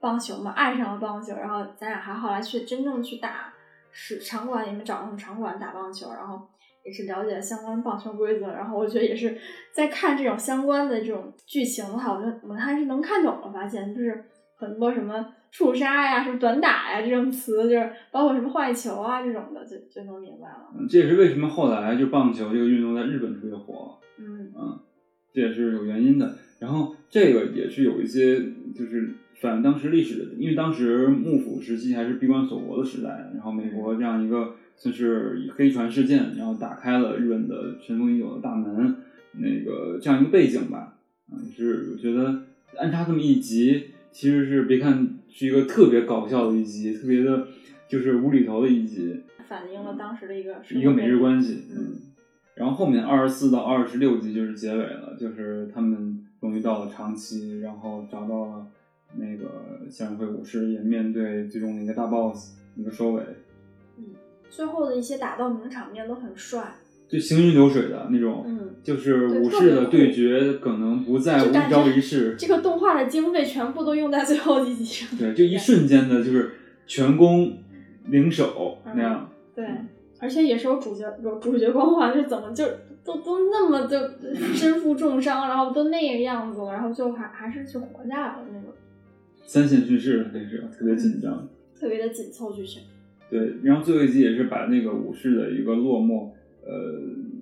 [0.00, 3.52] 棒球嘛，爱上了棒球，然后咱俩还后来去真正去打
[3.90, 6.48] 是场馆里面找那种场馆打棒球，然后
[6.84, 9.36] 也是了解了相关棒球规则，然后我觉得也是
[9.72, 14.24] 在看这种相关的这种剧情的话，我觉得我们还是能看懂的，发现就是
[14.56, 15.34] 很多什么。
[15.50, 20.68] 触杀呀，什么短打呀，这种词就是包括什么坏球啊这种的，就就能明白了。
[20.78, 24.78] 嗯这也是为什么后来就棒球这个运动在日本特别火，嗯嗯，
[25.32, 26.36] 这也是有原因的。
[26.60, 28.38] 然后这个也是有一些
[28.76, 29.10] 就是
[29.40, 38.96] 反映当时历史的，因为当时幕府时期还是闭关锁国的时代，然后美国这样一个算是以黑船事件，然后打开了日本的尘封已久的大门，
[39.34, 40.98] 那个这样一个背景吧，
[41.30, 42.42] 啊，也是我觉得
[42.76, 47.46] 安插这么一集，其实是别看是一个特别搞笑的一集，特别的
[47.88, 51.96] 就是无厘头的一集，反映了当时的一个一个美日关系，嗯嗯，
[52.56, 58.66] 然后后面二十四到二十六集就是结尾了，就是他们终于到了长崎，然后找到了
[59.16, 63.22] 那个向日葵武士，也面对最终的一个大 boss 一个收尾，
[63.96, 64.04] 嗯
[64.50, 66.74] 最后的一些打斗名场面都很帅，
[67.08, 75.18] 就行云流水的那种，嗯，就是武士的对决可能不再无就感觉招一式，这个动画的经费全部都用在最后几集上。
[75.18, 76.52] 对，就一瞬间的就是
[76.86, 77.58] 全攻
[78.06, 79.66] 零手嗯那样，对，
[80.18, 82.64] 而且也是有主角有主角光环，就怎么就
[83.04, 83.98] 都都那么就
[84.54, 88.42] 身负重伤，然后都那个样子了，然后最后还还是就活下来了
[89.48, 91.48] 三线叙事这是特别紧张。
[91.74, 92.82] 特别的紧凑剧情。
[93.30, 96.32] 对，然后最后一集也是把那个武士的一个落寞，
[96.66, 97.00] 呃，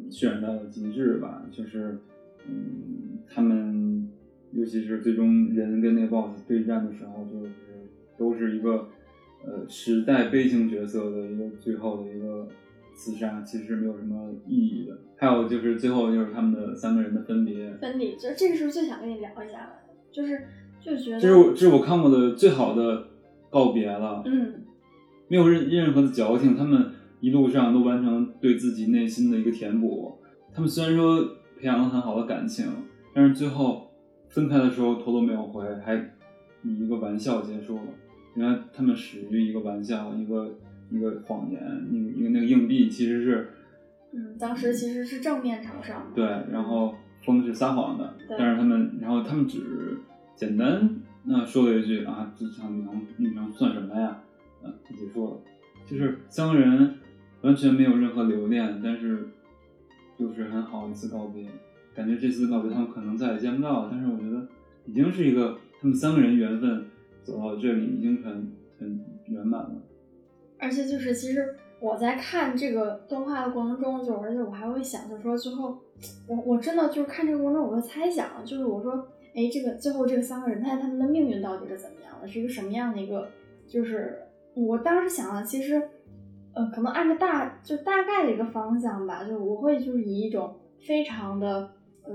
[0.09, 1.45] 渲染到了极致吧。
[1.51, 1.99] 就是，
[2.47, 4.09] 嗯，他们
[4.53, 7.51] 尤其是最终人跟那个 BOSS 对战的时候，就是
[8.17, 8.89] 都是一个
[9.45, 12.47] 呃时代悲情角色的一个最后的一个
[12.97, 14.97] 厮杀，其实没有什么意义的。
[15.17, 19.73] 还有就是最后就是他们的三个人的分别，分离，就这个是最想跟你聊一下的，
[20.13, 20.43] 就是
[20.81, 23.09] 就觉得，这是我这是我看过的最好的
[23.51, 24.23] 告别了。
[24.25, 24.65] 嗯，
[25.29, 30.19] 没有任任何的矫情，他们一路上都完成对自己内心的一个填补。
[30.55, 31.23] 他们虽然说
[31.59, 32.67] 培养了很好的感情，
[33.15, 33.91] 但是最后
[34.29, 35.95] 分开的时候头都没有回，还
[36.63, 37.83] 以一个玩笑结束了。
[38.35, 40.57] 原来他们始于一个玩笑，一个
[40.91, 41.61] 一个谎言，
[41.91, 43.49] 那个一个那个硬币其实是
[44.13, 46.11] 嗯，当时其实是正面朝上。
[46.15, 49.99] 对，然后风是撒谎的，对但是他们，然后他们只
[50.37, 54.23] 简单那、说了一句啊，这场能女能算什么呀？
[54.63, 55.41] 嗯、就结束了。
[55.85, 56.95] 就是三个人
[57.41, 59.29] 完全没有任何留恋，但是
[60.17, 61.49] 就是很好一次告别。
[61.95, 64.47] 感觉这次告别他们可能再也见不到了，但是我觉得
[64.85, 66.87] 已经是一个他们三个人缘分
[67.23, 69.73] 走到这里已经很很圆满了。
[70.59, 75.79] 而且就是，其实我在看这个动画的过程中，就而且我还会想，就说最后，
[76.27, 83.29] 我我真的就是看这个过程，我会猜想，就是我说，哎，这个最后这个三个人，他他们的命运到底是怎么样的，是一个什么样的一个，
[83.69, 84.19] 就是
[84.55, 85.75] 我当时想了，其实，
[86.55, 91.71] 呃，可能按照大就大概的一个方向吧，就我会就是以一种非常的。
[92.09, 92.15] 呃，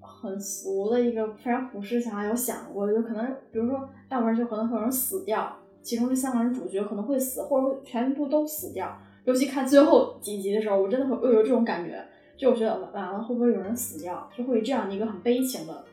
[0.00, 5.52] 很俗的一个非常普世想法有想过，就可能比如说，要不然就可能会有人死掉，
[5.82, 8.96] 其中这三个人主角可能会死，或者全部都死掉。
[9.24, 12.06] 尤其看最后几集的时候，我真的会会有这种感觉，
[12.36, 15.84] 就我觉得完了会不会有人死掉，就会有这样的一个很悲情的、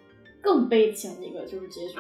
[0.42, 1.98] 更悲情的一个就是结局。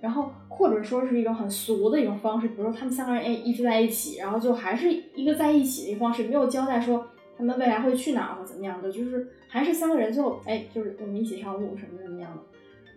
[0.00, 7.06] 然后或者说是一种很俗的一种方式，比如说他们三个人哎一直在一起，然后就还是一个在一起的一个方式，没有交代说
[7.38, 12.42] 他们未来会去哪儿或怎么样的，就是还是三个人最后哎就是我们一起上路什么什么样的。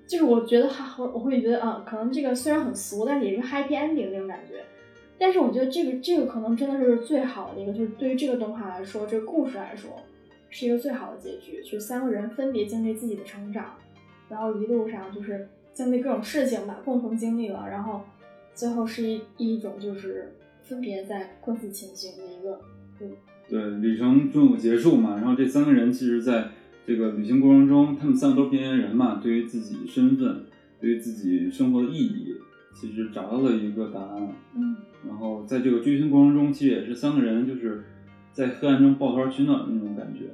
[0.05, 4.63] 就是我觉得还我会觉得啊，可能这个虽然很俗，但是也是 happy ending 那种感觉。
[5.17, 9.91] 但是我觉得这个这个可能真的是最好的一个，就是对于这个动画来说，这个故事来说，
[10.49, 11.61] 是一个最好的结局。
[11.63, 13.75] 就是三个人分别经历自己的成长，
[14.29, 18.01] 然后一路上就是经历各种事情吧，共同经历了，然后
[18.53, 22.59] 最后是一一种就是分别在各自前行的一个
[22.99, 23.15] 路。
[23.49, 25.15] 对，旅程终有结束嘛。
[25.15, 26.49] 然后这三个人其实在
[26.85, 30.45] 这个旅行过程中，他们三个都是边缘人嘛，对于自己身份，
[30.81, 32.35] 对于自己生活的意义，
[32.73, 34.33] 其实找到了一个答案。
[34.55, 34.75] 嗯
[35.07, 37.85] 然后在这个追寻过程中，其实也是三个人就是
[38.33, 40.25] 在黑暗中抱团取暖的那种感觉。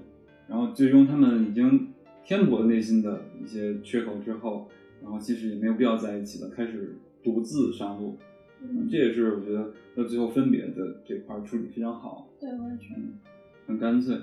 [0.47, 1.92] 然后最终他们已经
[2.25, 4.69] 填补了内心的一些缺口之后，
[5.01, 8.17] 然后其实也没有必要在一起了，开始独自上路。
[8.61, 12.29] 嗯，这也是我觉得到最后分别的这块儿处理非常好。
[12.39, 13.01] 对，我也觉得。
[13.01, 13.19] 嗯，
[13.67, 14.17] 很干脆。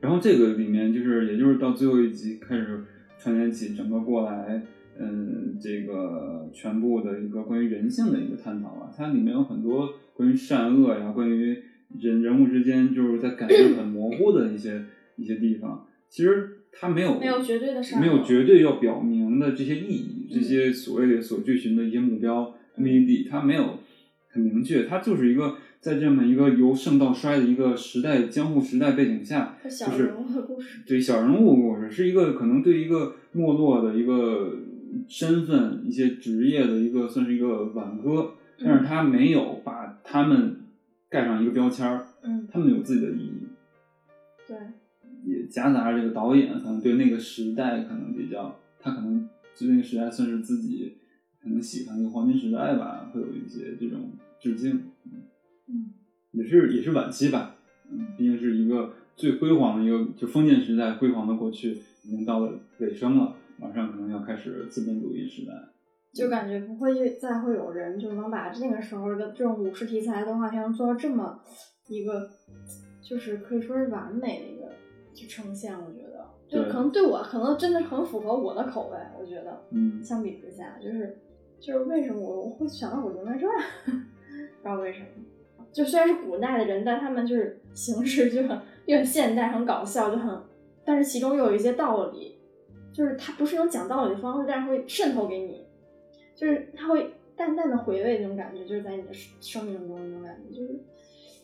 [0.00, 2.84] 然后这个里面就是，也就是到最后一集开始
[3.18, 4.62] 串联起整个过来，
[4.98, 8.92] 嗯，这个全部的一个关于人性的一个探讨啊。
[8.96, 11.56] 它里面有很多关于善恶呀，关于
[12.00, 14.84] 人人物之间就是在感情很模糊的一些
[15.16, 15.86] 一些地方。
[16.08, 23.78] 其实它没有没有绝对的没有绝对要表明的这些意义，这些所谓的所追寻的一些目标目的地，它没有
[24.30, 30.80] 很明确，它就是一个在这么一个由盛到衰的一个时代江户时代背景下，就是小人物的故事。
[30.86, 34.56] 对小人物故事，是一个可能对一个没落的一个
[35.08, 40.56] 身份、一些职业的一个算是一个挽歌，但是他没有把他们
[41.08, 43.46] 盖上一个标签儿，嗯，他们有自己的意义。
[44.46, 44.56] 对，
[45.24, 50.98] 也夹杂着这个导演可能对那个时代可能比较，他可能对那个时代算是自己
[51.42, 54.72] 可能喜欢的一个黄金时代吧，会有一些这种致敬，
[55.68, 55.92] 嗯，
[56.32, 57.56] 也是也是晚期吧，
[57.90, 65.52] 嗯，毕竟是一个最辉煌的一个，就封建时代辉煌的过去已经到了尾声了，马上可能要开始资本主义时代，
[66.12, 71.40] 就感觉不会再会有人就能把那个时候的这种武士题材的动画片做到这么
[71.88, 72.28] 一个，
[73.02, 74.61] 就是可以说是完美的一个就
[75.26, 75.74] 呈现。
[75.74, 78.96] 我觉得，就可能对我可能真的很符合我的口味。
[79.18, 81.18] 我觉得，嗯，相比之下，就是
[81.58, 83.40] 就是为什么我我会想到《鬼灭传》，
[83.86, 85.06] 不知道为什么。
[85.72, 90.42] 就虽然是古代的人，但他们就是形式就很又很现代，很搞笑，就很，
[90.84, 92.36] 但是其中又有一些道理，
[92.92, 95.64] 就是他不是那种讲道理的方式，但是会渗透给你，
[96.36, 100.78] 就是他会淡淡的回味那种感觉，就是在你的生生命中那种感觉，就是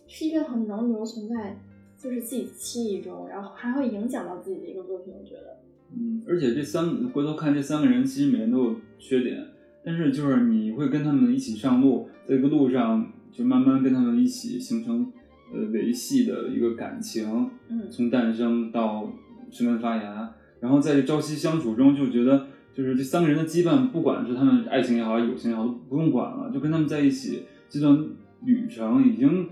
[0.07, 1.57] 是一个很能留存在
[2.01, 5.59] 就是自己记忆中，然后还会影响到自己的一个作品，我觉得。
[5.93, 9.45] 嗯，而且这三回头看这三个人，其实每人都有缺点，
[9.85, 15.11] 但是就是你会跟他们一起上路，在这个路上就慢慢跟他们一起形成
[15.53, 19.11] 呃维系的一个感情，嗯从诞生到
[19.51, 28.07] 生根发芽，然后在这朝夕相处中，就觉得就是这三个人的羁绊，不管是他们爱情也好，友情也好，都不用管了，就跟他们在一起，这段
[28.45, 29.49] 旅程已经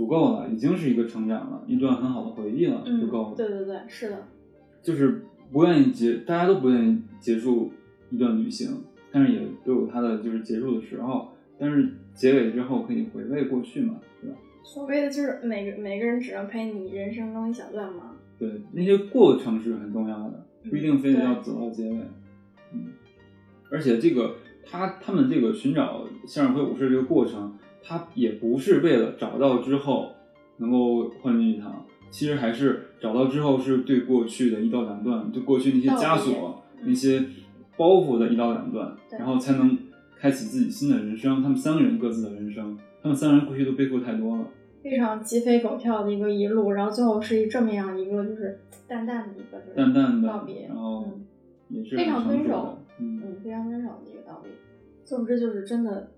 [0.00, 4.26] 足够了，已经是一个成长了，一段很好的回忆了，嗯就够了。，对对对，是的，
[4.82, 7.70] 就是不愿意结，大家都不愿意结束
[8.08, 8.82] 一段旅行，
[9.12, 11.28] 但是也都有它的就是结束的时候。
[11.58, 14.36] 但是结尾之后可以回味过去嘛，对吧？
[14.64, 18.12] 所谓的就是每个每个人只能陪你人生中一小段嘛。
[18.38, 21.98] 对，那些过程是很重要的，不一定非得要走到结尾。
[22.72, 22.86] 嗯，
[23.70, 30.12] 而且这个他他们这个寻找向日葵武士这个过程，他也不是为了找到之后
[30.58, 37.22] 能够欢聚一堂，其实还是找到之后是对过去的一刀两断，对过去那些枷锁、嗯那些
[37.76, 39.76] 包袱的一刀两断，然后才能
[40.16, 41.42] 开启自己新的人生。
[41.42, 44.44] 他们三个人各自的人生，他们三个人过去都背负太多了。
[44.82, 51.26] 非常鸡飞狗跳的一个一路，然后最后是一这么样一个就是淡淡的一个就是淡淡的道别，然后嗯
[51.68, 54.50] 也是非常很成熟的分手，嗯嗯，非常分手的一个道别。
[55.04, 56.10] 总之就是真的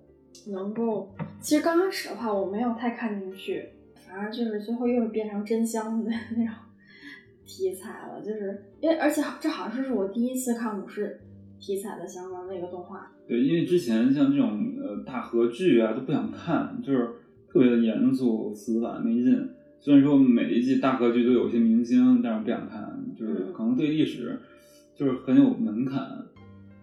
[0.51, 3.69] 能够，其实刚开始的话我没有太看进去，
[4.07, 6.55] 反而就是最后又是变成真香的 那种
[7.45, 11.21] 题材了，就是因为而且这好像是我第一次看武士
[11.61, 17.09] 题材的相关的一个动画，对，因为之前像这种呃大合剧啊都不想看，就是
[17.49, 19.49] 特别的严肃、死板、没劲。
[19.81, 24.41] 虽然说每一季大合剧都有一些明星，但是不想看，就是嗯可能对历史
[24.95, 26.01] 就是很有门槛。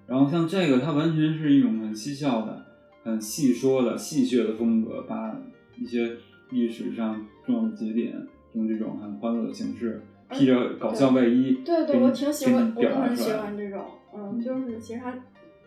[0.06, 2.66] 然后像这个，它完全是一种很嬉笑的、
[3.04, 5.39] 很细说的、戏谑的风格，把
[5.78, 6.18] 一些
[6.52, 8.14] 历史上重要的节点
[8.54, 13.86] 用这种很欢乐的形式，披着搞笑外衣，对对，我挺喜欢，我都很喜欢这种，
[14.16, 15.16] 嗯，就是其实他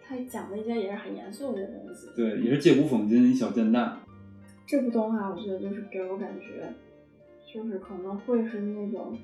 [0.05, 2.09] 他讲的一些也是很严肃的东西。
[2.15, 3.99] 对，也是借古讽今，以小见大。
[4.67, 6.73] 这部动画我觉得就是给我感觉，
[7.53, 9.17] 就是可能会是那种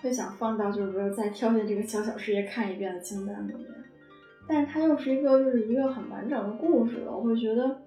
[0.00, 3.64] 会想放到就是说再挑选这个小小世界看一遍的清单里面，
[4.48, 7.78] 但是它又是一个就是一个很完整的故事，我会觉得，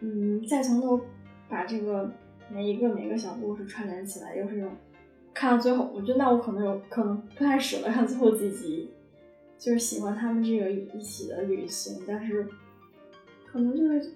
[0.00, 1.00] 嗯，再从头
[1.48, 2.10] 把这个
[2.52, 4.70] 每一个每一个小故事串联起来，又是一种
[5.32, 8.90] 看到最后，我觉得那我可能有可能不太舍得看最后几集，
[9.58, 12.46] 就是喜欢他们这个一起的旅行，但是
[13.46, 14.12] 可能就是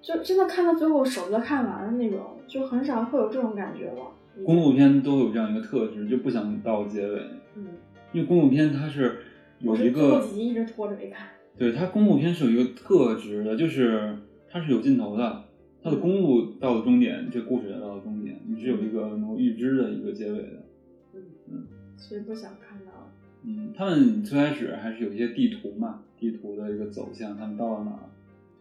[0.00, 4.02] 就真的看到最后舍不得看完的那种，就很少会有这种感觉了。
[4.46, 7.20] 公路片都有这样一个特质，就不想到结尾，
[7.56, 7.66] 嗯，
[8.12, 9.18] 因为公路片它是
[9.60, 11.28] 有一个几集一直拖着没看。
[11.56, 14.16] 对它公路片是有一个特质的，就是
[14.48, 15.44] 它是有尽头的，
[15.82, 20.64] 它的公路到了终点，这故事也到了终点，你是有一个能预知的一个结尾的。
[21.14, 23.12] 嗯嗯，所以不想看到。
[23.44, 28.10] 嗯，他们最开始还是有一些地图嘛，地图的一个走向，他们到了哪儿，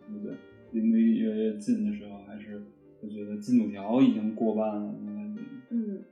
[0.08, 0.36] 对不对？
[0.72, 2.62] 离目的地越来越近的时候，还是
[3.02, 5.42] 我觉得进度条已经过半了那种感觉。
[5.70, 6.04] 嗯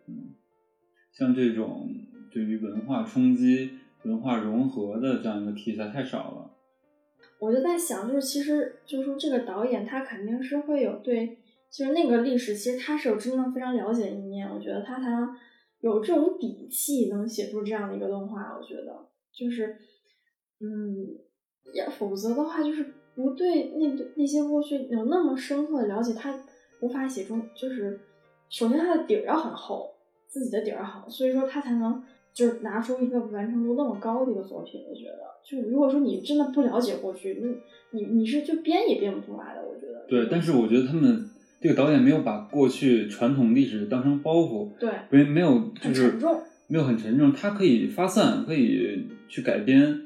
[1.12, 1.90] 像这种
[2.30, 3.70] 对于文化冲击、
[4.06, 6.52] 文化融合的这样一个题材太少了。
[7.40, 11.38] 我就在想，就是其实就是说这个导演他肯定是会有对，
[11.70, 15.36] 就是那个历史，其实他是有真正非常了解的一面，我觉得他才能
[15.82, 18.58] 有这种底气，能写出这样的一个动画。
[18.58, 19.78] 我觉得就是，
[20.62, 21.06] 嗯，
[21.74, 26.40] 也否则的话，就是不对那那些过去有那么深刻的了解，他
[26.80, 28.00] 无法写出，就是
[28.50, 29.94] 首先他的底儿要很厚，
[30.28, 32.02] 自己的底儿好，所以说他才能
[32.36, 34.82] 就是拿出一个完成度那么高的一个作品。
[34.90, 39.62] 我觉得，就如果说你真的不了解过去，你你你是就编也编不出来的。
[39.66, 40.06] 我觉得。
[40.08, 41.30] 对，但是我觉得他们
[41.62, 50.02] 这个导演没有把过去传统历史当成包袱，对没没有就是很沉重没有很沉重，它可以发散，可以去改编，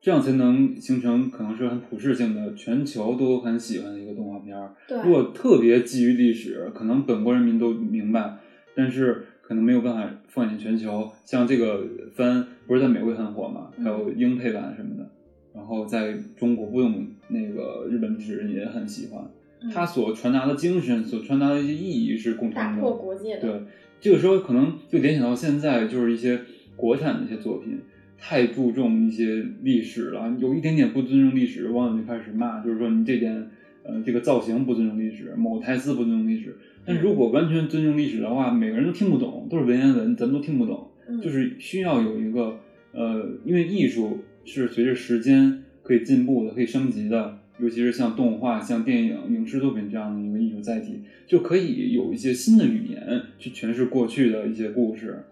[0.00, 4.74] 这样才能形成可能是很普适性的、全球都很喜欢的一个动画片儿。
[4.86, 8.38] 对，如果特别基于历史，可能本国人民都明白，
[8.76, 11.10] 但是可能没有办法放眼全球。
[11.26, 15.06] 像这个番不是在美国也很火嘛，还有嗯英配版什么的，
[15.54, 19.22] 然后在中国不用那个日本纸人也很喜欢。
[19.60, 22.68] 嗯它所传达的精神，所传达的一些意义是共同的。
[22.70, 23.40] 打破国界的。
[23.42, 23.60] 对，
[24.00, 26.40] 这个时候可能就联想到现在，就是一些
[26.74, 27.78] 国产的一些作品，
[28.18, 33.50] 太注重一些历史了，有一点点不尊重历史，网友就开始骂，就是说你这点
[33.84, 36.56] 呃这个造型不尊重历史，某台词不尊重历史。
[36.84, 40.90] 但如果完全尊重历史的话，每个人都听不懂，都是文言文，咱们都听不懂。
[41.08, 42.58] 嗯，就是需要有一个
[42.92, 47.38] 呃，因为艺术是随着时间可以进步的，可以升级的。
[47.58, 55.22] 尤其是像动画、像电影、影视作品这样的一个艺术载体，就可以有一些新的语言去诠释过去的一些故事。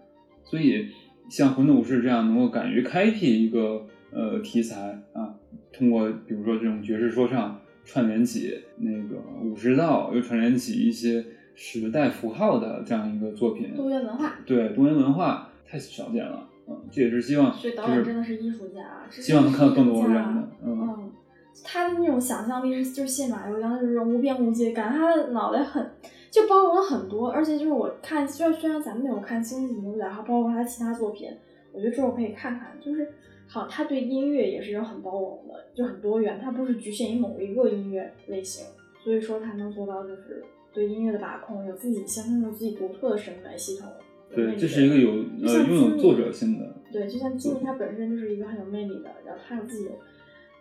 [0.45, 0.85] 所以，
[1.29, 5.35] 像《混沌武士》这样能够敢于开辟一个呃题材啊，
[5.73, 11.25] 通过比如说这种爵士说唱串联起那个武士道，又串联起一些
[11.55, 14.35] 时代符号的这样一个作品，多元文化。
[14.45, 21.11] 对多元文化太少见了，嗯，这也是希望，所以导就是演真的是艺术家希望能看到更多人的，嗯，嗯，
[21.63, 25.91] 他的那种想象力是就是信马游一样，就是无边无际，感觉他的脑袋很
[26.29, 31.29] 就包容了很多，而且就是我看，虽然虽然咱们没有看《星际牛仔》，还包括他其他作品，
[31.73, 33.11] 我觉得之后可以看看，就是
[33.47, 38.65] 好，他对音乐也是有很包容的，就很多元，他不是局限于某一个音乐类型，
[39.03, 40.41] 所以说他能做到就是
[40.73, 43.89] 对音乐的把控，有自己形成有自己独特的审美系统。
[44.33, 49.89] 对，这是一个有呃拥有作者性的，对，就像金明他本身就是一个很有魅力的，然后他有自己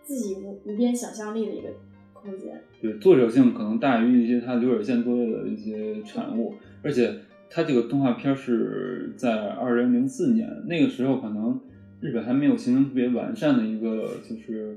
[0.03, 1.69] 自己无无边想象力的一个
[2.13, 2.61] 空间。
[2.83, 7.15] 对作者性可能大于一些它流水线作业的一些产物，而且
[7.49, 11.61] 它这个动画片是在二零零四年那个时候，可能
[12.01, 14.77] 日本还没有形成特别完善的一个就是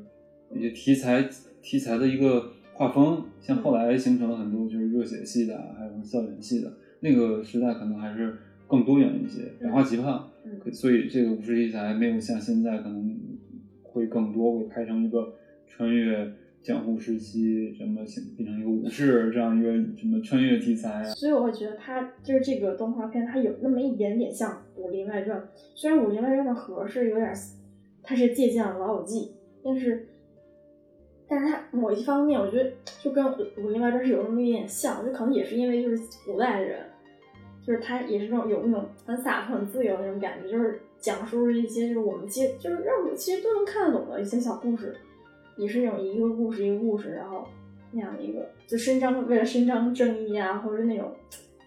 [0.53, 1.27] 一些题材
[1.63, 10.29] 题材的一个画风，像后来形成了很多就是热血系的啊，还有校园系的，那个时代可能还是更多元一些，百花齐放。
[10.45, 13.17] 嗯所以这个武士题材没有像现在可能
[13.81, 21.03] 会更多，会拍成一个穿越江湖时期，什么形变成一个武士这样一个什么穿越题材啊。
[21.03, 25.39] 所以我会觉得它就是这个动画片，它有那么一点点像《武林外传》，
[25.75, 27.33] 虽然《武林外传》的核是有点，
[28.01, 29.19] 它是借鉴了《老友记》，
[29.63, 30.07] 但是，
[31.35, 32.71] 但是它某一方面，我觉得
[33.01, 33.25] 就跟
[33.57, 36.85] 《武林外传》是有那么一点像，就可能也是因为就是古代的人，
[37.65, 44.95] 就是他也是那种有那种很洒脱、很自由的那种感觉，就是讲述一些就是我们其实就是让我们其实都能看得懂的一些小故事，
[45.57, 47.47] 也是那种一个故事一个故事，然后
[47.91, 51.11] 那样的一个就伸张为了伸张正义啊，或者那种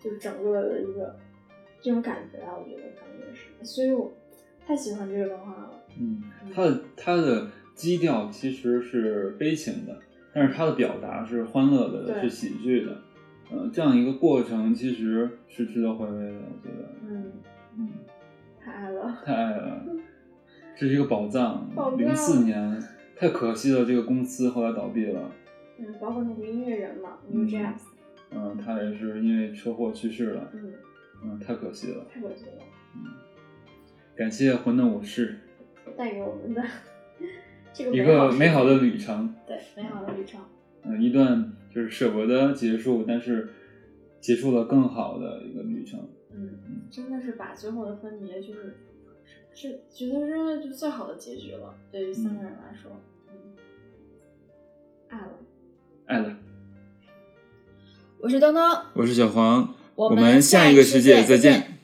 [0.01, 1.17] 就是整个的一个
[1.81, 4.13] 这种感觉啊，我觉得可能也是，所以我
[4.65, 5.71] 太喜欢这个动画了。
[5.99, 6.23] 嗯，
[6.55, 9.97] 它的它的基调其实是悲情的，
[10.33, 12.97] 但是它的表达是欢乐的，是喜剧的。
[13.51, 16.89] 呃，这样一个过程其实是值得回味的，我觉得。
[17.09, 17.33] 嗯，
[17.79, 17.89] 嗯，
[18.59, 19.23] 太爱了。
[19.25, 19.87] 太爱了，
[20.75, 22.83] 这是一个宝藏 零四年，
[23.15, 25.31] 太可惜了，这个公司后来倒闭了。
[25.79, 27.83] 嗯，包括那个音乐人嘛 Jazz，
[28.31, 30.51] 嗯，他也是因为车祸去世了。
[30.55, 30.73] 嗯，
[31.23, 32.05] 嗯，太可惜了。
[32.13, 32.63] 太可惜了，
[32.95, 33.05] 嗯
[34.17, 35.37] 感谢《混沌武士
[35.95, 36.63] 带给我们的
[37.77, 39.35] 这个》一个美好的旅程。
[39.47, 40.41] 对美好的旅程。
[40.83, 43.51] 嗯，一段就是舍不得结束，但是
[44.21, 46.09] 结束了更好的一个旅程。
[46.33, 48.79] 嗯，真的是把最后的分别就是
[49.55, 52.93] 是觉得是就最好的结局了，对于三个人来说，
[53.29, 53.35] 嗯，
[55.09, 55.33] 爱了。
[56.07, 56.37] 爱了，
[58.21, 58.63] 我是东东，
[58.95, 61.76] 我是小黄，我们们下一个世世界再见。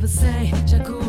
[0.00, 0.99] 風叫